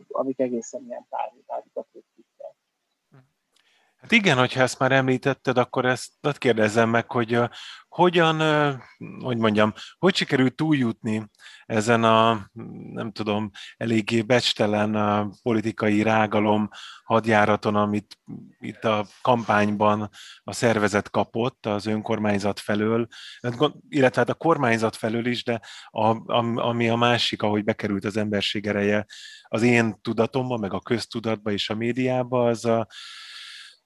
amik 0.07 0.39
egészen 0.39 0.85
ilyen 0.87 1.07
tárgyakat 1.09 1.87
Hát 4.05 4.13
igen, 4.13 4.37
hogyha 4.37 4.61
ezt 4.61 4.79
már 4.79 4.91
említetted, 4.91 5.57
akkor 5.57 5.85
ezt 5.85 6.11
azt 6.21 6.37
kérdezem 6.37 6.89
meg, 6.89 7.11
hogy 7.11 7.35
uh, 7.37 7.49
hogyan, 7.95 8.41
hogy 9.19 9.37
mondjam, 9.37 9.73
hogy 9.97 10.15
sikerült 10.15 10.55
túljutni 10.55 11.29
ezen 11.65 12.03
a, 12.03 12.49
nem 12.93 13.11
tudom, 13.11 13.51
eléggé 13.77 14.21
becstelen 14.21 15.31
politikai 15.41 16.01
rágalom 16.01 16.69
hadjáraton, 17.03 17.75
amit 17.75 18.19
itt 18.59 18.83
a 18.83 19.05
kampányban 19.21 20.09
a 20.43 20.53
szervezet 20.53 21.09
kapott 21.09 21.65
az 21.65 21.85
önkormányzat 21.85 22.59
felől, 22.59 23.07
illetve 23.89 24.19
hát 24.19 24.29
a 24.29 24.33
kormányzat 24.33 24.95
felől 24.95 25.25
is, 25.25 25.43
de 25.43 25.61
a, 25.89 26.33
ami 26.61 26.89
a 26.89 26.95
másik, 26.95 27.41
ahogy 27.41 27.63
bekerült 27.63 28.05
az 28.05 28.17
emberség 28.17 28.67
ereje 28.67 29.05
az 29.43 29.61
én 29.61 30.01
tudatomba, 30.01 30.57
meg 30.57 30.73
a 30.73 30.79
köztudatba 30.79 31.51
és 31.51 31.69
a 31.69 31.75
médiába, 31.75 32.47
az 32.47 32.65
a, 32.65 32.87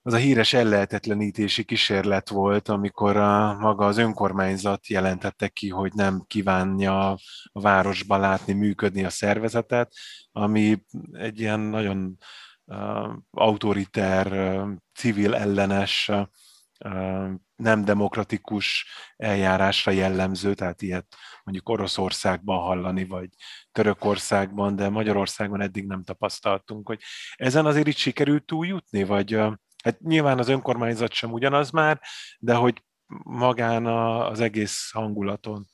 az 0.02 0.14
a 0.14 0.18
híres 0.18 0.54
ellehetetlenítési 0.54 1.64
kísérlet 1.64 2.30
volt, 2.30 2.68
amikor 2.68 3.18
a, 3.18 3.54
maga 3.54 3.86
az 3.86 3.98
önkormányzat 3.98 4.88
jelentette 4.88 5.48
ki, 5.48 5.70
hogy 5.70 5.94
nem 5.94 6.24
kívánja 6.28 7.10
a 7.12 7.20
városba 7.52 8.18
látni, 8.18 8.54
működni 8.54 9.04
a 9.04 9.10
szervezetet, 9.10 9.94
ami 10.32 10.84
egy 11.12 11.40
ilyen 11.40 11.60
nagyon 11.60 12.18
uh, 12.66 13.14
autoriter, 13.32 14.32
uh, 14.32 14.70
civil 14.94 15.36
ellenes, 15.36 16.08
uh, 16.10 17.32
nem 17.56 17.86
demokratikus 17.86 18.86
eljárásra 19.18 19.92
jellemző, 19.92 20.54
tehát 20.54 20.82
ilyet 20.82 21.16
mondjuk 21.44 21.70
Oroszországban 21.70 22.60
hallani, 22.60 23.06
vagy 23.06 23.30
Törökországban, 23.72 24.76
de 24.76 24.90
Magyarországon 24.90 25.62
eddig 25.62 25.86
nem 25.86 26.04
tapasztaltunk, 26.04 26.88
hogy 26.88 27.00
ezen 27.36 27.66
azért 27.66 27.88
itt 27.88 27.96
sikerült 27.96 28.46
túljutni, 28.46 29.04
vagy 29.04 29.40
Hát 29.84 30.00
nyilván 30.00 30.40
az 30.40 30.48
önkormányzat 30.48 31.12
sem 31.12 31.32
ugyanaz 31.32 31.72
már, 31.72 32.02
de 32.40 32.56
hogy 32.56 32.84
magán 33.24 33.86
az 33.86 34.40
egész 34.40 34.92
hangulaton? 34.92 35.66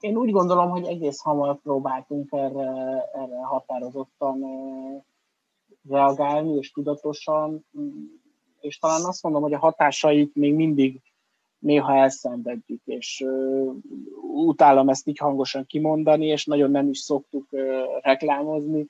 Én 0.00 0.16
úgy 0.16 0.30
gondolom, 0.30 0.70
hogy 0.70 0.84
egész 0.84 1.20
hamar 1.20 1.60
próbáltunk 1.60 2.28
erre, 2.32 2.70
erre 3.12 3.44
határozottan 3.44 4.40
reagálni, 5.88 6.56
és 6.56 6.70
tudatosan, 6.72 7.66
és 8.60 8.78
talán 8.78 9.04
azt 9.04 9.22
mondom, 9.22 9.42
hogy 9.42 9.52
a 9.52 9.58
hatásait 9.58 10.34
még 10.34 10.54
mindig 10.54 11.00
néha 11.58 11.94
elszenvedjük, 11.94 12.82
és 12.84 13.24
uh, 13.26 13.74
utálom 14.34 14.88
ezt 14.88 15.08
így 15.08 15.18
hangosan 15.18 15.66
kimondani, 15.66 16.26
és 16.26 16.44
nagyon 16.44 16.70
nem 16.70 16.88
is 16.88 16.98
szoktuk 16.98 17.46
reklámozni, 18.00 18.86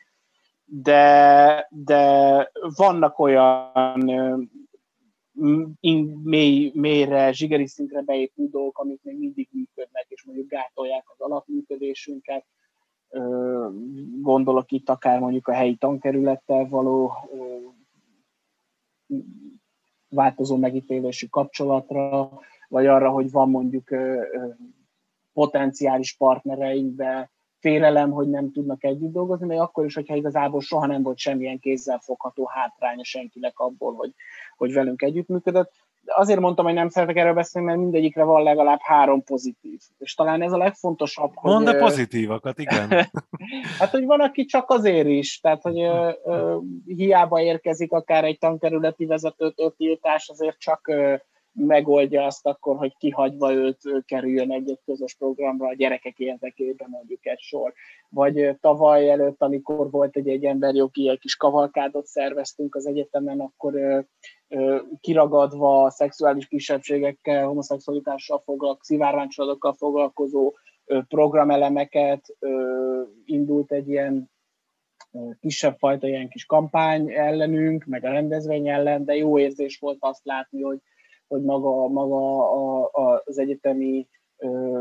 de, 0.69 1.67
de 1.71 2.51
vannak 2.77 3.19
olyan 3.19 4.09
uh, 4.09 4.47
mély, 6.23 6.71
mélyre, 6.75 7.33
zsigeri 7.33 7.67
szintre 7.67 8.03
beépült 8.03 8.51
dolgok, 8.51 8.79
amik 8.79 9.03
még 9.03 9.19
mindig 9.19 9.49
működnek, 9.53 10.07
és 10.09 10.25
mondjuk 10.25 10.49
gátolják 10.49 11.05
az 11.07 11.21
alapműködésünket. 11.21 12.45
Gondolok 14.21 14.71
itt 14.71 14.89
akár 14.89 15.21
mondjuk 15.21 15.49
a 15.49 15.53
helyi 15.53 15.77
tankerülettel 15.77 16.69
való 16.69 17.13
változó 20.09 20.57
megítélésű 20.57 21.27
kapcsolatra, 21.27 22.31
vagy 22.69 22.87
arra, 22.87 23.11
hogy 23.11 23.31
van 23.31 23.51
mondjuk 23.51 23.91
potenciális 25.33 26.17
partnereinkbe 26.17 27.31
félelem, 27.67 28.11
hogy 28.11 28.29
nem 28.29 28.53
tudnak 28.53 28.85
együtt 28.85 29.13
dolgozni, 29.13 29.47
még 29.47 29.59
akkor 29.59 29.85
is, 29.85 29.95
hogyha 29.95 30.17
igazából 30.17 30.61
soha 30.61 30.87
nem 30.87 31.03
volt 31.03 31.19
semmilyen 31.19 31.59
kézzel 31.59 31.99
fogható 31.99 32.47
hátránya 32.47 33.05
senkinek 33.05 33.59
abból, 33.59 33.95
hogy, 33.95 34.11
hogy 34.57 34.73
velünk 34.73 35.03
együttműködött. 35.03 35.73
De 36.01 36.13
azért 36.17 36.41
mondtam, 36.41 36.65
hogy 36.65 36.75
nem 36.75 36.89
szeretek 36.89 37.17
erről 37.17 37.35
beszélni, 37.35 37.67
mert 37.69 37.79
mindegyikre 37.79 38.23
van 38.23 38.43
legalább 38.43 38.79
három 38.83 39.23
pozitív. 39.23 39.81
És 39.99 40.15
talán 40.15 40.43
ez 40.43 40.53
a 40.53 40.57
legfontosabb, 40.57 41.31
hogy... 41.35 41.53
Mondd 41.53 41.69
a 41.69 41.79
pozitívakat, 41.79 42.59
igen. 42.59 42.89
hát, 43.79 43.91
hogy 43.91 44.05
van, 44.05 44.21
aki 44.21 44.45
csak 44.45 44.71
azért 44.71 45.09
is, 45.09 45.41
tehát, 45.41 45.63
hogy 45.63 45.81
ö, 45.81 46.11
ö, 46.25 46.57
hiába 46.85 47.41
érkezik 47.41 47.93
akár 47.93 48.25
egy 48.25 48.39
tankerületi 48.39 49.07
vezetőt 49.07 49.75
tiltás, 49.77 50.29
azért 50.29 50.59
csak 50.59 50.89
ö, 50.89 51.15
megoldja 51.57 52.25
azt 52.25 52.47
akkor, 52.47 52.77
hogy 52.77 52.97
kihagyva 52.97 53.53
őt 53.53 54.05
kerüljön 54.07 54.53
egy-egy 54.53 54.81
közös 54.85 55.15
programra 55.15 55.67
a 55.67 55.75
gyerekek 55.75 56.19
érdekében 56.19 56.89
mondjuk 56.91 57.27
egy 57.27 57.41
sor. 57.41 57.73
Vagy 58.09 58.57
tavaly 58.61 59.11
előtt, 59.11 59.43
amikor 59.43 59.91
volt 59.91 60.17
egy, 60.17 60.29
egy 60.29 60.45
emberjogi 60.45 61.09
egy 61.09 61.19
kis 61.19 61.37
kavalkádot 61.37 62.07
szerveztünk 62.07 62.75
az 62.75 62.87
egyetemen, 62.87 63.41
akkor 63.41 64.05
kiragadva 65.01 65.91
szexuális 65.91 66.47
kisebbségekkel, 66.47 67.47
homoszexualitással 67.47 68.43
foglalkozó, 68.45 68.83
szivárványcsaládokkal 68.83 69.73
foglalkozó 69.73 70.55
programelemeket, 71.09 72.37
indult 73.25 73.73
egy 73.73 73.89
ilyen 73.89 74.31
kisebb 75.41 75.77
fajta 75.79 76.07
ilyen 76.07 76.29
kis 76.29 76.45
kampány 76.45 77.13
ellenünk, 77.13 77.85
meg 77.85 78.05
a 78.05 78.11
rendezvény 78.11 78.69
ellen, 78.69 79.05
de 79.05 79.15
jó 79.17 79.39
érzés 79.39 79.79
volt 79.79 79.99
azt 80.01 80.25
látni, 80.25 80.63
hogy 80.63 80.79
hogy 81.29 81.43
maga, 81.43 81.89
maga 81.89 82.51
a, 82.51 82.89
a, 82.93 83.23
az 83.25 83.39
egyetemi 83.39 84.09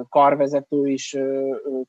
karvezető 0.09 0.87
is 0.87 1.17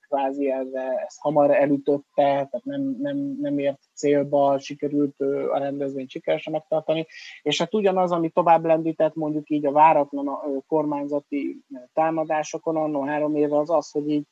kvázi 0.08 0.50
erre 0.50 1.04
ezt 1.06 1.20
hamar 1.20 1.50
elütötte, 1.50 2.22
tehát 2.22 2.64
nem, 2.64 2.96
nem, 3.00 3.36
nem 3.40 3.58
ért 3.58 3.80
célba, 3.94 4.58
sikerült 4.58 5.20
a 5.52 5.58
rendezvényt 5.58 6.10
sikeresen 6.10 6.52
megtartani, 6.52 7.06
és 7.42 7.58
hát 7.58 7.74
ugyanaz, 7.74 8.12
ami 8.12 8.28
tovább 8.28 8.64
lendített 8.64 9.14
mondjuk 9.14 9.50
így 9.50 9.66
a 9.66 9.72
váratlan 9.72 10.28
a 10.28 10.42
kormányzati 10.66 11.60
támadásokon 11.92 12.76
annó 12.76 13.04
három 13.04 13.34
éve 13.34 13.58
az 13.58 13.70
az, 13.70 13.90
hogy 13.90 14.10
így 14.10 14.26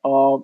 a, 0.00 0.40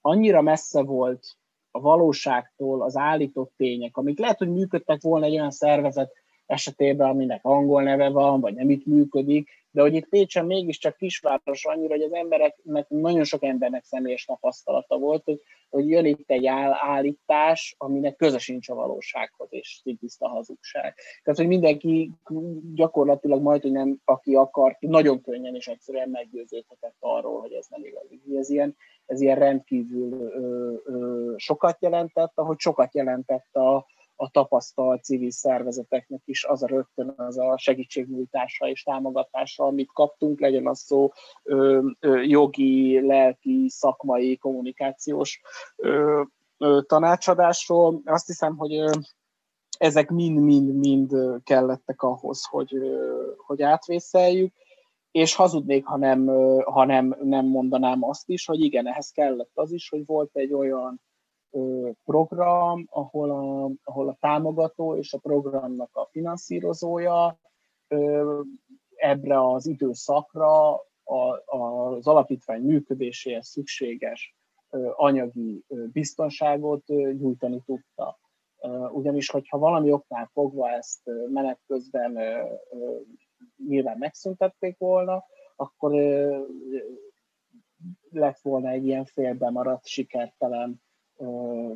annyira 0.00 0.42
messze 0.42 0.82
volt 0.82 1.26
a 1.70 1.80
valóságtól 1.80 2.82
az 2.82 2.96
állított 2.96 3.52
tények, 3.56 3.96
amik 3.96 4.18
lehet, 4.18 4.38
hogy 4.38 4.52
működtek 4.52 5.02
volna 5.02 5.26
egy 5.26 5.34
olyan 5.34 5.50
szervezet 5.50 6.12
esetében, 6.46 7.08
aminek 7.08 7.44
angol 7.44 7.82
neve 7.82 8.08
van, 8.08 8.40
vagy 8.40 8.54
nem 8.54 8.70
itt 8.70 8.86
működik, 8.86 9.48
de 9.76 9.82
hogy 9.82 9.94
itt 9.94 10.08
Pécsen 10.08 10.46
mégiscsak 10.46 10.96
kisváros 10.96 11.64
annyira, 11.64 11.94
hogy 11.94 12.02
az 12.02 12.12
embereknek, 12.12 12.88
nagyon 12.88 13.24
sok 13.24 13.44
embernek 13.44 13.84
személyes 13.84 14.24
tapasztalata 14.24 14.98
volt, 14.98 15.24
hogy, 15.24 15.40
hogy 15.70 15.88
jön 15.88 16.04
itt 16.04 16.30
egy 16.30 16.46
áll, 16.46 16.72
állítás, 16.80 17.74
aminek 17.78 18.16
köze 18.16 18.38
sincs 18.38 18.68
a 18.68 18.74
valósághoz, 18.74 19.48
és 19.50 19.82
tiszta 20.00 20.28
hazugság. 20.28 20.94
Tehát, 21.22 21.38
hogy 21.38 21.48
mindenki 21.48 22.10
gyakorlatilag 22.74 23.42
majd, 23.42 23.62
hogy 23.62 23.72
nem, 23.72 24.00
aki 24.04 24.34
akart, 24.34 24.80
nagyon 24.80 25.20
könnyen 25.22 25.54
és 25.54 25.66
egyszerűen 25.66 26.08
meggyőződhetett 26.08 26.96
arról, 27.00 27.40
hogy 27.40 27.52
ez 27.52 27.66
nem 27.70 27.84
igaz. 27.84 28.04
Ez 28.38 28.50
ilyen, 28.50 28.76
ez 29.06 29.20
ilyen 29.20 29.38
rendkívül 29.38 30.12
ö, 30.12 30.72
ö, 30.84 31.32
sokat 31.36 31.76
jelentett, 31.80 32.32
ahogy 32.34 32.58
sokat 32.58 32.94
jelentett 32.94 33.56
a, 33.56 33.86
a 34.16 34.30
tapasztalt 34.30 35.04
civil 35.04 35.30
szervezeteknek 35.30 36.20
is 36.24 36.44
az 36.44 36.62
a 36.62 36.66
rögtön 36.66 37.14
az 37.16 37.38
a 37.38 37.58
segítségnyújtása 37.58 38.68
és 38.68 38.82
támogatása, 38.82 39.64
amit 39.64 39.92
kaptunk, 39.92 40.40
legyen 40.40 40.66
az 40.66 40.78
szó 40.78 41.10
ö, 41.42 41.88
ö, 42.00 42.20
jogi, 42.22 43.00
lelki, 43.06 43.66
szakmai, 43.68 44.36
kommunikációs 44.36 45.40
ö, 45.76 46.22
ö, 46.58 46.80
tanácsadásról. 46.86 48.00
Azt 48.04 48.26
hiszem, 48.26 48.56
hogy 48.56 48.74
ö, 48.74 48.90
ezek 49.78 50.10
mind-mind-mind 50.10 51.16
kellettek 51.44 52.02
ahhoz, 52.02 52.44
hogy, 52.44 52.74
ö, 52.74 53.22
hogy 53.36 53.62
átvészeljük, 53.62 54.54
és 55.10 55.34
hazudnék, 55.34 55.84
ha 55.84 55.96
nem, 55.96 56.26
ha 56.64 56.84
nem, 56.84 57.16
nem 57.22 57.46
mondanám 57.46 58.04
azt 58.04 58.28
is, 58.28 58.46
hogy 58.46 58.60
igen, 58.60 58.86
ehhez 58.86 59.10
kellett 59.10 59.50
az 59.54 59.72
is, 59.72 59.88
hogy 59.88 60.06
volt 60.06 60.36
egy 60.36 60.52
olyan 60.52 61.00
program, 62.04 62.86
ahol 62.90 63.30
a, 63.30 63.70
ahol 63.84 64.08
a 64.08 64.16
támogató 64.20 64.96
és 64.96 65.12
a 65.12 65.18
programnak 65.18 65.96
a 65.96 66.08
finanszírozója 66.10 67.38
ebbre 68.94 69.50
az 69.50 69.66
időszakra 69.66 70.80
az 71.46 72.06
alapítvány 72.06 72.62
működéséhez 72.62 73.46
szükséges 73.46 74.36
anyagi 74.96 75.64
biztonságot 75.92 76.86
nyújtani 76.86 77.62
tudta. 77.64 78.18
Ugyanis, 78.92 79.30
hogyha 79.30 79.58
valami 79.58 79.92
oknál 79.92 80.30
fogva 80.32 80.70
ezt 80.70 81.00
menet 81.32 81.60
közben 81.66 82.18
nyilván 83.68 83.98
megszüntették 83.98 84.78
volna, 84.78 85.24
akkor 85.56 85.92
lett 88.10 88.38
volna 88.40 88.68
egy 88.68 88.86
ilyen 88.86 89.04
félbemaradt, 89.04 89.86
sikertelen 89.86 90.84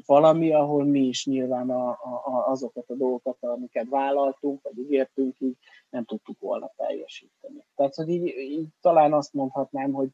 valami, 0.06 0.52
ahol 0.52 0.84
mi 0.84 1.00
is 1.00 1.26
nyilván 1.26 1.70
a, 1.70 1.88
a, 1.88 2.50
azokat 2.50 2.90
a 2.90 2.94
dolgokat, 2.94 3.36
amiket 3.40 3.88
vállaltunk, 3.88 4.62
vagy 4.62 4.78
ígértünk, 4.78 5.40
így 5.40 5.56
nem 5.90 6.04
tudtuk 6.04 6.38
volna 6.40 6.72
teljesíteni. 6.76 7.66
Tehát, 7.76 7.94
hogy 7.94 8.08
így, 8.08 8.26
így 8.26 8.68
talán 8.80 9.12
azt 9.12 9.32
mondhatnám, 9.32 9.92
hogy 9.92 10.08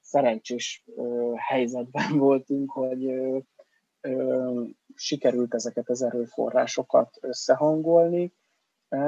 szerencsés 0.00 0.84
ö, 0.96 1.32
helyzetben 1.36 2.18
voltunk, 2.18 2.70
hogy 2.70 3.04
ö, 3.04 3.38
ö, 4.00 4.62
sikerült 4.94 5.54
ezeket 5.54 5.88
az 5.88 6.02
erőforrásokat 6.02 7.18
összehangolni. 7.20 8.32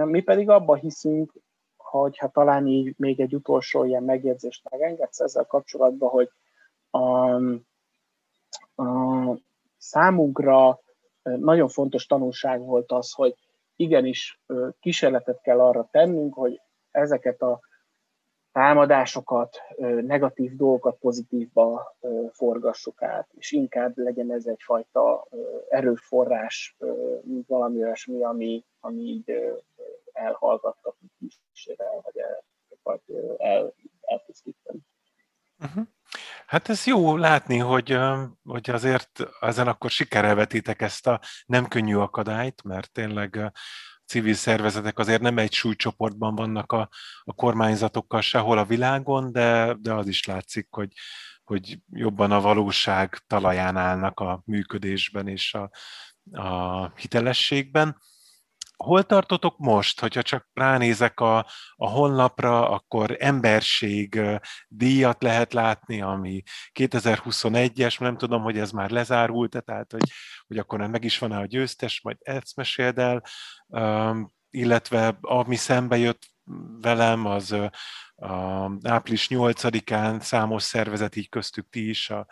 Mi 0.05 0.21
pedig 0.21 0.49
abba 0.49 0.75
hiszünk, 0.75 1.33
hogy 1.77 2.19
ha 2.19 2.29
talán 2.29 2.67
így 2.67 2.95
még 2.97 3.21
egy 3.21 3.35
utolsó 3.35 3.85
ilyen 3.85 4.03
megjegyzést 4.03 4.71
megengedsz 4.71 5.21
ezzel 5.21 5.45
kapcsolatban, 5.45 6.09
hogy 6.09 6.31
a, 6.91 7.35
a, 8.75 9.39
számunkra 9.83 10.81
nagyon 11.23 11.69
fontos 11.69 12.07
tanulság 12.07 12.61
volt 12.61 12.93
az, 12.93 13.13
hogy 13.13 13.35
igenis 13.77 14.41
kísérletet 14.81 15.41
kell 15.41 15.61
arra 15.61 15.89
tennünk, 15.91 16.35
hogy 16.35 16.61
ezeket 16.91 17.43
a 17.43 17.61
támadásosokat, 18.53 19.57
negatív 20.01 20.57
dolgokat 20.57 20.99
pozitívba 20.99 21.97
forgassuk 22.31 23.03
át, 23.03 23.29
és 23.33 23.53
inkább 23.53 23.97
legyen 23.97 24.33
ez 24.33 24.47
egyfajta 24.47 25.27
erőforrás, 25.69 26.77
mint 27.23 27.47
valami 27.47 27.83
olyasmi, 27.83 28.23
ami, 28.23 28.65
ami 28.81 29.03
így 29.03 29.33
elhallgattat, 30.13 30.97
kísérel, 31.53 32.01
vagy 32.03 32.17
el, 32.17 32.45
vagy 32.83 33.01
el, 33.39 33.75
elpusztítani. 34.01 34.79
Uh-huh. 35.59 35.85
Hát 36.47 36.69
ez 36.69 36.87
jó 36.87 37.17
látni, 37.17 37.59
hogy, 37.59 37.99
hogy 38.43 38.71
azért 38.71 39.23
ezen 39.41 39.69
akkor 39.69 39.91
sikerrel 39.91 40.35
vetitek 40.35 40.83
ezt 40.83 41.07
a 41.07 41.21
nem 41.47 41.69
könnyű 41.69 41.97
akadályt, 41.97 42.63
mert 42.63 42.93
tényleg 42.93 43.53
civil 44.07 44.35
szervezetek 44.35 44.99
azért 44.99 45.21
nem 45.21 45.39
egy 45.39 45.53
súlycsoportban 45.53 46.35
vannak 46.35 46.73
a, 46.73 46.89
a 47.23 47.33
kormányzatokkal 47.33 48.21
sehol 48.21 48.59
a 48.59 48.65
világon, 48.65 49.33
de, 49.33 49.77
de 49.81 49.93
az 49.93 50.07
is 50.07 50.25
látszik, 50.25 50.67
hogy, 50.71 50.93
hogy 51.45 51.79
jobban 51.91 52.33
a 52.33 52.41
valóság 52.41 53.19
talaján 53.27 53.77
állnak 53.77 54.21
a 54.21 54.43
működésben 54.45 55.29
és 55.29 55.55
a, 55.55 55.71
a 56.33 56.93
hitelességben. 56.97 57.97
Hol 58.83 59.03
tartotok 59.03 59.59
most, 59.59 60.01
hogyha 60.01 60.23
csak 60.23 60.49
ránézek 60.53 61.21
a, 61.21 61.39
a 61.77 61.89
honlapra, 61.89 62.71
akkor 62.71 63.17
emberség 63.19 64.21
díjat 64.69 65.23
lehet 65.23 65.53
látni, 65.53 66.01
ami 66.01 66.43
2021-es, 66.79 68.01
nem 68.01 68.17
tudom, 68.17 68.43
hogy 68.43 68.59
ez 68.59 68.71
már 68.71 68.91
lezárult, 68.91 69.63
tehát 69.65 69.93
hogy, 69.93 70.11
hogy 70.47 70.59
akkor 70.59 70.87
meg 70.87 71.05
is 71.05 71.19
van 71.19 71.33
a 71.33 71.47
győztes, 71.47 72.01
majd 72.03 72.17
ezt 72.21 72.57
meséld 72.57 72.99
el, 72.99 73.23
illetve 74.51 75.19
ami 75.21 75.57
szembe 75.57 75.97
jött 75.97 76.23
velem, 76.81 77.27
az 77.27 77.57
április 78.83 79.27
8-án 79.31 80.21
számos 80.21 80.63
szervezet, 80.63 81.17
így 81.17 81.29
köztük 81.29 81.69
ti 81.71 81.89
is 81.89 82.11
a, 82.11 82.27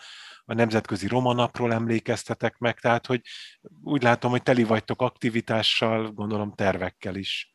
a 0.51 0.55
Nemzetközi 0.55 1.07
Roma 1.09 1.33
Napról 1.33 1.73
emlékeztetek 1.73 2.59
meg, 2.59 2.81
tehát 2.81 3.07
hogy 3.07 3.21
úgy 3.85 4.03
látom, 4.03 4.31
hogy 4.31 4.43
teli 4.43 4.65
vagytok 4.65 5.03
aktivitással, 5.03 6.11
gondolom 6.11 6.53
tervekkel 6.55 7.15
is. 7.15 7.55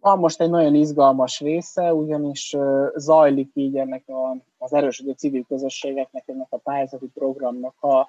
Van 0.00 0.18
most 0.18 0.40
egy 0.40 0.50
nagyon 0.50 0.74
izgalmas 0.74 1.40
része, 1.40 1.94
ugyanis 1.94 2.56
zajlik 2.94 3.50
így 3.54 3.76
ennek 3.76 4.08
a, 4.08 4.36
az 4.58 4.72
erősödő 4.72 5.12
civil 5.12 5.44
közösségeknek, 5.48 6.22
ennek 6.26 6.46
a 6.50 6.56
pályázati 6.56 7.06
programnak 7.14 7.82
a, 7.82 8.08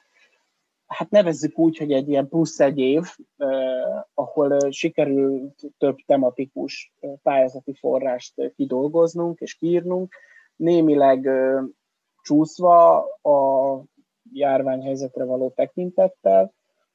hát 0.85 1.09
nevezzük 1.09 1.57
úgy, 1.57 1.77
hogy 1.77 1.91
egy 1.91 2.09
ilyen 2.09 2.27
plusz 2.27 2.59
egy 2.59 2.77
év, 2.77 3.03
eh, 3.37 3.49
ahol 4.13 4.71
sikerült 4.71 5.61
több 5.77 5.97
tematikus 6.05 6.93
pályázati 7.23 7.73
forrást 7.73 8.51
kidolgoznunk 8.55 9.39
és 9.39 9.55
kiírnunk, 9.55 10.13
némileg 10.55 11.25
eh, 11.25 11.63
csúszva 12.21 12.97
a 13.21 13.83
járványhelyzetre 14.33 15.23
való 15.23 15.49
tekintettel, 15.49 16.53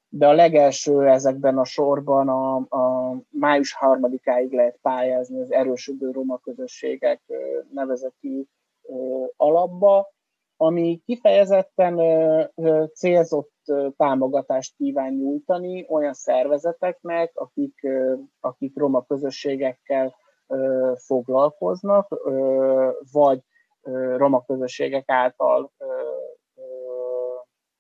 de 0.08 0.26
a 0.26 0.32
legelső 0.32 1.08
ezekben 1.08 1.58
a 1.58 1.64
sorban 1.64 2.28
a, 2.28 2.54
a 2.56 3.16
május 3.30 3.74
harmadikáig 3.74 4.52
lehet 4.52 4.78
pályázni 4.82 5.40
az 5.40 5.52
erősödő 5.52 6.10
roma 6.10 6.38
közösségek 6.38 7.22
nevezetű 7.72 8.42
alapba, 9.36 10.12
ami 10.56 11.00
kifejezetten 11.04 12.00
célzott 12.94 13.52
támogatást 13.96 14.76
kíván 14.76 15.12
nyújtani 15.12 15.86
olyan 15.88 16.12
szervezeteknek, 16.12 17.30
akik, 17.34 17.86
akik 18.40 18.76
roma 18.76 19.04
közösségekkel 19.04 20.14
foglalkoznak, 20.94 22.20
vagy 23.12 23.40
roma 24.16 24.44
közösségek 24.44 25.10
által 25.10 25.72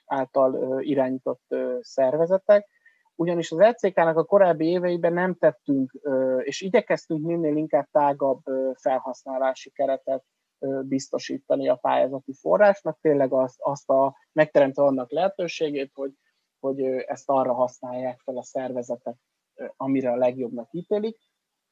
által 0.06 0.80
irányított 0.82 1.54
szervezetek, 1.80 2.68
ugyanis 3.14 3.52
az 3.52 3.58
LCK-nak 3.58 4.16
a 4.16 4.24
korábbi 4.24 4.66
éveiben 4.66 5.12
nem 5.12 5.34
tettünk, 5.34 5.98
és 6.38 6.60
igyekeztünk 6.60 7.24
minél 7.24 7.56
inkább 7.56 7.88
tágabb 7.90 8.40
felhasználási 8.74 9.70
keretet 9.70 10.24
biztosítani 10.82 11.68
a 11.68 11.76
pályázati 11.76 12.32
forrásnak, 12.32 12.98
tényleg 13.00 13.32
azt, 13.32 13.56
azt 13.58 13.90
a 13.90 14.16
megteremtve 14.32 14.82
annak 14.82 15.10
lehetőségét, 15.10 15.90
hogy, 15.94 16.12
hogy 16.60 16.82
ezt 16.84 17.30
arra 17.30 17.52
használják 17.52 18.20
fel 18.20 18.36
a 18.36 18.42
szervezetek, 18.42 19.16
amire 19.76 20.10
a 20.10 20.16
legjobbnak 20.16 20.68
ítélik. 20.70 21.18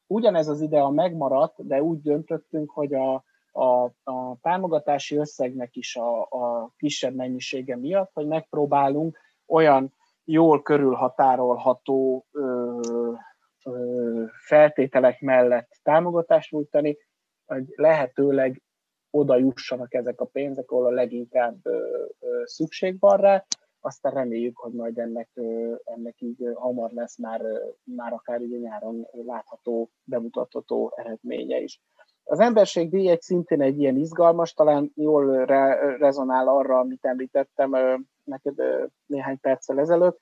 Ugyanez 0.07 0.49
az 0.49 0.61
idea 0.61 0.89
megmaradt, 0.89 1.67
de 1.67 1.83
úgy 1.83 2.01
döntöttünk, 2.03 2.71
hogy 2.71 2.95
a, 2.95 3.25
a, 3.53 3.85
a 4.03 4.37
támogatási 4.41 5.17
összegnek 5.17 5.77
is 5.77 5.97
a, 5.97 6.21
a 6.23 6.73
kisebb 6.77 7.15
mennyisége 7.15 7.77
miatt, 7.77 8.11
hogy 8.13 8.27
megpróbálunk 8.27 9.19
olyan 9.47 9.93
jól 10.25 10.63
körülhatárolható 10.63 12.27
ö, 12.33 12.81
ö, 13.65 14.25
feltételek 14.47 15.21
mellett 15.21 15.81
támogatást 15.83 16.51
nyújtani, 16.51 16.97
hogy 17.47 17.65
lehetőleg 17.75 18.63
oda 19.11 19.37
jussanak 19.37 19.95
ezek 19.95 20.21
a 20.21 20.25
pénzek, 20.25 20.71
ahol 20.71 20.87
a 20.87 20.91
leginkább 20.91 21.67
ö, 21.67 22.05
ö, 22.21 22.43
szükség 22.45 22.97
van 22.99 23.17
rá, 23.17 23.45
aztán 23.85 24.13
reméljük, 24.13 24.57
hogy 24.57 24.73
majd 24.73 24.99
ennek, 24.99 25.29
ennek 25.85 26.21
így 26.21 26.49
hamar 26.55 26.91
lesz 26.91 27.19
már, 27.19 27.41
már 27.85 28.13
akár 28.13 28.41
így 28.41 28.61
nyáron 28.61 29.07
látható, 29.13 29.91
bemutatható 30.05 30.93
eredménye 30.97 31.61
is. 31.61 31.81
Az 32.25 32.41
emberség 32.41 32.91
díj 32.91 33.17
szintén 33.21 33.63
egy 33.63 33.79
ilyen 33.79 33.97
izgalmas, 33.97 34.53
talán 34.53 34.93
jól 34.95 35.45
re, 35.45 35.97
rezonál 35.97 36.49
arra, 36.49 36.79
amit 36.79 37.05
említettem 37.05 37.71
neked 38.25 38.55
néhány 39.07 39.41
perccel 39.41 39.81
ezelőtt. 39.81 40.21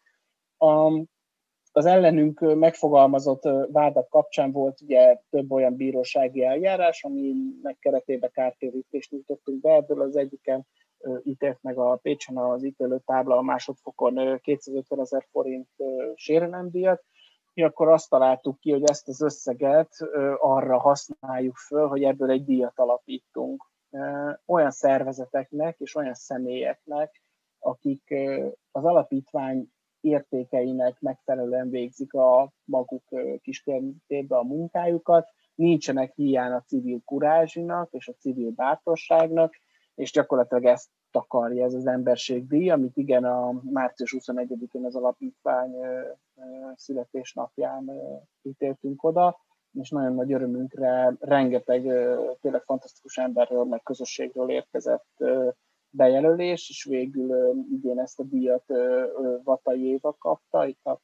Az 1.72 1.86
ellenünk 1.86 2.54
megfogalmazott 2.54 3.42
vádak 3.72 4.08
kapcsán 4.08 4.52
volt 4.52 4.80
ugye 4.80 5.20
több 5.30 5.52
olyan 5.52 5.76
bírósági 5.76 6.44
eljárás, 6.44 7.04
aminek 7.04 7.78
keretében 7.78 8.30
kártérítést 8.32 9.10
nyújtottunk 9.10 9.60
be, 9.60 9.74
ebből 9.74 10.00
az 10.00 10.16
egyiken 10.16 10.66
ítélt 11.22 11.58
meg 11.62 11.78
a 11.78 11.96
Pécsen 11.96 12.36
az 12.36 12.64
ítélő 12.64 13.00
tábla 13.04 13.36
a 13.36 13.42
másodfokon 13.42 14.40
250 14.40 15.00
ezer 15.00 15.26
forint 15.30 15.68
sérelemdíjat, 16.14 17.04
mi 17.60 17.66
akkor 17.66 17.88
azt 17.88 18.08
találtuk 18.08 18.60
ki, 18.60 18.70
hogy 18.70 18.82
ezt 18.84 19.08
az 19.08 19.22
összeget 19.22 19.90
arra 20.38 20.78
használjuk 20.78 21.56
föl, 21.56 21.88
hogy 21.88 22.02
ebből 22.02 22.30
egy 22.30 22.44
díjat 22.44 22.78
alapítunk. 22.78 23.70
Olyan 24.46 24.70
szervezeteknek 24.70 25.78
és 25.78 25.94
olyan 25.94 26.14
személyeknek, 26.14 27.22
akik 27.58 28.14
az 28.70 28.84
alapítvány 28.84 29.72
értékeinek 30.00 31.00
megfelelően 31.00 31.70
végzik 31.70 32.14
a 32.14 32.52
maguk 32.64 33.04
kis 33.42 33.62
a 34.28 34.42
munkájukat, 34.42 35.28
nincsenek 35.54 36.12
hiány 36.14 36.52
a 36.52 36.62
civil 36.66 37.00
kurázsinak 37.04 37.92
és 37.92 38.08
a 38.08 38.14
civil 38.18 38.50
bátorságnak, 38.50 39.54
és 39.94 40.12
gyakorlatilag 40.12 40.64
ezt 40.64 40.88
takarja 41.10 41.64
ez 41.64 41.74
az 41.74 41.86
díj, 42.46 42.70
amit 42.70 42.96
igen 42.96 43.24
a 43.24 43.60
március 43.62 44.16
21-én 44.18 44.84
az 44.84 44.96
alapítvány 44.96 45.74
születésnapján 46.74 47.90
ítéltünk 48.42 49.02
oda, 49.04 49.40
és 49.72 49.90
nagyon 49.90 50.14
nagy 50.14 50.32
örömünkre 50.32 51.16
rengeteg 51.18 51.82
tényleg 52.40 52.62
fantasztikus 52.62 53.18
emberről, 53.18 53.64
meg 53.64 53.82
közösségről 53.82 54.50
érkezett 54.50 55.24
bejelölés, 55.90 56.68
és 56.68 56.84
végül 56.84 57.54
idén 57.70 57.98
ezt 57.98 58.20
a 58.20 58.24
díjat 58.24 58.64
Vatai 59.44 59.86
Éva 59.86 60.16
kapta, 60.18 60.66
itt 60.66 60.84
a 60.84 61.00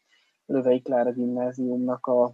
Lövei 0.47 0.83
Klára 0.83 1.13
gimnáziumnak 1.13 2.07
a 2.07 2.33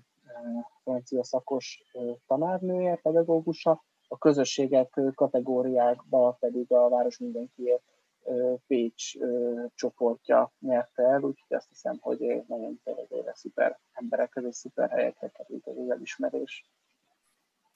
francia 0.82 1.24
szakos 1.24 1.82
tanárnője, 2.26 2.96
pedagógusa, 3.02 3.84
a 4.08 4.18
közösségek 4.18 5.00
kategóriákba 5.14 6.36
pedig 6.40 6.72
a 6.72 6.88
Város 6.88 7.18
Mindenkiért 7.18 7.91
Pécs 8.66 9.12
csoportja 9.74 10.52
nyerte 10.58 11.02
el, 11.02 11.20
úgyhogy 11.22 11.56
azt 11.56 11.68
hiszem, 11.68 11.98
hogy 12.00 12.18
nagyon 12.46 12.80
tényleg 12.85 13.35
szuper 13.35 13.78
emberekhez 13.92 14.44
és 14.44 14.54
szuper 14.54 14.90
helyekre 14.90 15.28
került 15.28 15.66
az 15.66 15.90
elismerés. 15.90 16.64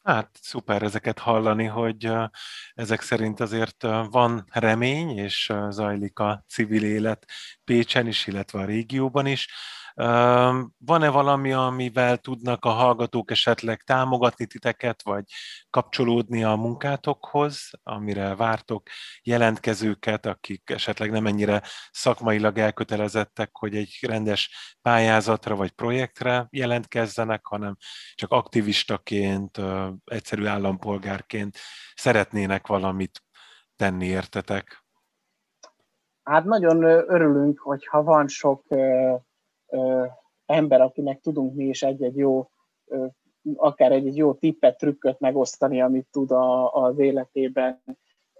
Hát 0.03 0.39
szuper 0.41 0.83
ezeket 0.83 1.19
hallani, 1.19 1.65
hogy 1.65 2.13
ezek 2.75 3.01
szerint 3.01 3.41
azért 3.41 3.83
van 4.11 4.45
remény, 4.53 5.19
és 5.19 5.53
zajlik 5.69 6.19
a 6.19 6.45
civil 6.49 6.85
élet 6.85 7.27
Pécsen 7.65 8.07
is, 8.07 8.27
illetve 8.27 8.61
a 8.61 8.65
régióban 8.65 9.27
is. 9.27 9.49
Van-e 10.79 11.09
valami, 11.11 11.53
amivel 11.53 12.17
tudnak 12.17 12.65
a 12.65 12.69
hallgatók 12.69 13.31
esetleg 13.31 13.83
támogatni 13.83 14.47
titeket, 14.47 15.03
vagy 15.03 15.25
kapcsolódni 15.71 16.45
a 16.45 16.55
munkátokhoz, 16.55 17.71
amire 17.83 18.35
vártok 18.35 18.89
jelentkezőket, 19.23 20.27
akik 20.27 20.71
esetleg 20.71 21.11
nem 21.11 21.27
ennyire 21.27 21.63
szakmailag 21.91 22.59
elkötelezettek, 22.59 23.51
hogy 23.53 23.77
egy 23.77 23.99
rendes 24.01 24.51
pályázatra 24.83 25.57
vagy 25.57 25.71
projektre 25.71 26.47
jelentkezzenek, 26.51 27.47
hanem 27.47 27.77
csak 28.15 28.31
aktivistaként, 28.31 29.61
egyszerű 30.05 30.47
állampolgárként 30.47 31.57
szeretnének 31.95 32.67
valamit 32.67 33.23
tenni, 33.77 34.07
értetek? 34.07 34.85
Hát 36.23 36.45
nagyon 36.45 36.83
örülünk, 36.85 37.59
hogyha 37.59 38.03
van 38.03 38.29
sok 38.29 38.65
ember, 40.47 40.81
akinek 40.81 41.21
tudunk 41.21 41.55
mi 41.55 41.65
is 41.65 41.83
egy-egy 41.83 42.17
jó, 42.17 42.51
ö, 42.87 43.07
akár 43.57 43.93
egy, 43.93 44.17
jó 44.17 44.35
tippet, 44.35 44.79
trükköt 44.79 45.21
megosztani, 45.21 45.81
amit 45.81 46.09
tud 46.11 46.31
a, 46.31 46.73
az 46.73 46.99
életében 46.99 47.83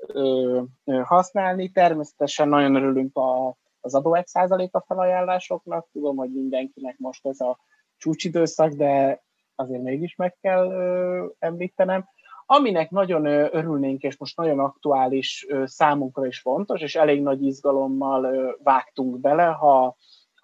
ö, 0.07 0.63
ö, 0.85 1.01
használni. 1.05 1.71
Természetesen 1.71 2.49
nagyon 2.49 2.75
örülünk 2.75 3.17
a, 3.17 3.57
az 3.81 3.95
adó 3.95 4.15
1 4.15 4.25
a 4.73 4.81
felajánlásoknak. 4.87 5.89
Tudom, 5.93 6.17
hogy 6.17 6.33
mindenkinek 6.33 6.99
most 6.99 7.27
ez 7.27 7.41
a 7.41 7.59
csúcsidőszak, 7.97 8.73
de 8.73 9.23
azért 9.55 9.83
mégis 9.83 10.17
meg 10.17 10.37
kell 10.41 10.71
ö, 10.71 11.27
említenem. 11.39 12.09
Aminek 12.49 12.91
nagyon 12.91 13.27
örülnénk, 13.27 14.03
és 14.03 14.19
most 14.19 14.37
nagyon 14.37 14.59
aktuális 14.59 15.47
számunkra 15.65 16.27
is 16.27 16.41
fontos, 16.41 16.81
és 16.81 16.95
elég 16.95 17.23
nagy 17.23 17.43
izgalommal 17.43 18.57
vágtunk 18.63 19.21
bele, 19.21 19.45
ha 19.45 19.97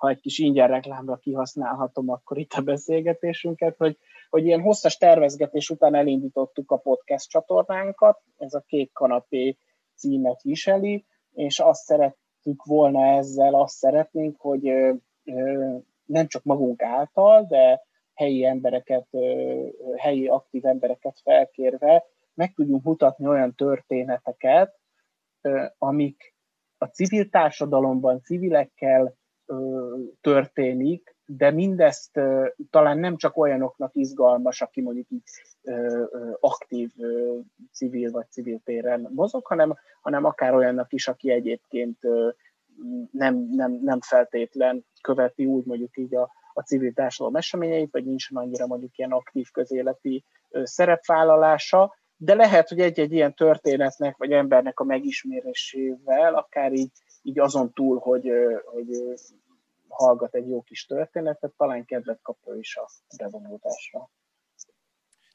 ha 0.03 0.09
egy 0.09 0.21
kis 0.21 0.39
ingyen 0.39 0.69
reklámra 0.69 1.17
kihasználhatom, 1.17 2.11
akkor 2.11 2.39
itt 2.39 2.53
a 2.53 2.61
beszélgetésünket, 2.63 3.77
hogy, 3.77 3.99
hogy 4.31 4.45
ilyen 4.45 4.61
hosszas 4.61 4.97
tervezgetés 4.97 5.71
után 5.71 5.95
elindítottuk 5.95 6.71
a 6.71 6.77
podcast 6.77 7.29
csatornánkat, 7.29 8.21
ez 8.39 8.55
a 8.55 8.65
Kék 8.67 8.93
Kanapé 8.93 9.57
címet 9.95 10.43
viseli, 10.43 11.05
és 11.33 11.59
azt 11.59 11.85
szerettük 11.85 12.65
volna 12.65 13.05
ezzel, 13.05 13.55
azt 13.55 13.77
szeretnénk, 13.77 14.41
hogy 14.41 14.63
nem 16.05 16.27
csak 16.27 16.43
magunk 16.45 16.83
által, 16.83 17.45
de 17.49 17.83
helyi 18.15 18.45
embereket, 18.45 19.07
helyi 19.97 20.27
aktív 20.27 20.67
embereket 20.67 21.21
felkérve 21.23 22.05
meg 22.35 22.53
tudjunk 22.53 22.83
mutatni 22.83 23.27
olyan 23.27 23.55
történeteket, 23.55 24.79
amik 25.79 26.35
a 26.79 26.85
civil 26.85 27.29
társadalomban 27.29 28.21
civilekkel 28.23 29.21
történik, 30.21 31.17
de 31.27 31.51
mindezt 31.51 32.21
talán 32.71 32.99
nem 32.99 33.17
csak 33.17 33.37
olyanoknak 33.37 33.95
izgalmas, 33.95 34.63
aki 34.63 34.81
mondjuk 34.81 35.11
így 35.11 35.23
aktív 36.41 36.91
civil 37.73 38.11
vagy 38.11 38.31
civil 38.31 38.61
téren 38.65 39.09
mozog, 39.15 39.47
hanem, 39.47 39.75
hanem 40.01 40.25
akár 40.25 40.55
olyannak 40.55 40.93
is, 40.93 41.09
aki 41.09 41.31
egyébként 41.31 41.99
nem, 43.11 43.49
nem, 43.51 43.73
nem 43.83 44.01
feltétlen 44.01 44.85
követi 45.01 45.47
úgy 45.47 45.65
mondjuk 45.65 45.97
így 45.97 46.15
a, 46.15 46.31
a 46.53 46.61
civil 46.61 46.93
társadalom 46.93 47.37
eseményeit, 47.37 47.93
vagy 47.93 48.05
nincsen 48.05 48.37
annyira 48.37 48.67
mondjuk 48.67 48.99
ilyen 48.99 49.13
aktív 49.13 49.51
közéleti 49.51 50.25
szerepvállalása, 50.63 51.95
de 52.17 52.35
lehet, 52.35 52.69
hogy 52.69 52.81
egy-egy 52.81 53.13
ilyen 53.13 53.35
történetnek, 53.35 54.17
vagy 54.17 54.33
embernek 54.33 54.81
a 54.81 54.85
megismerésével, 54.85 56.35
akár 56.35 56.73
így, 56.73 56.91
így 57.23 57.39
azon 57.39 57.73
túl, 57.73 57.99
hogy, 57.99 58.31
hogy 58.65 58.89
hallgat 59.89 60.35
egy 60.35 60.49
jó 60.49 60.63
kis 60.63 60.87
történetet, 60.87 61.53
talán 61.57 61.85
kedvet 61.85 62.19
kap 62.23 62.39
ő 62.47 62.59
is 62.59 62.77
a 62.77 62.89
bevonulásra. 63.17 64.11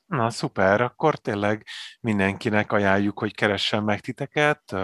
Na, 0.06 0.30
szuper, 0.30 0.82
akkor 0.82 1.16
tényleg 1.16 1.66
mindenkinek 2.00 2.72
ajánljuk, 2.72 3.20
hogy 3.20 3.36
keressen 3.36 3.84
meg 3.84 4.00
titeket 4.00 4.76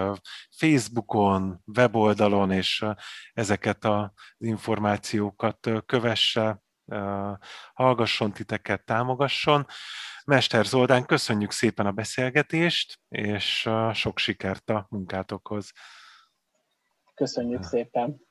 Facebookon, 0.50 1.62
weboldalon, 1.76 2.50
és 2.50 2.84
ezeket 3.32 3.84
az 3.84 4.10
információkat 4.38 5.70
kövesse, 5.86 6.62
hallgasson 7.74 8.32
titeket, 8.32 8.84
támogasson. 8.84 9.66
Mester 10.24 10.64
Zoldán, 10.64 11.06
köszönjük 11.06 11.50
szépen 11.50 11.86
a 11.86 11.92
beszélgetést, 11.92 12.98
és 13.08 13.70
sok 13.92 14.18
sikert 14.18 14.70
a 14.70 14.86
munkátokhoz. 14.90 15.72
Köszönjük 17.14 17.62
szépen! 17.62 18.23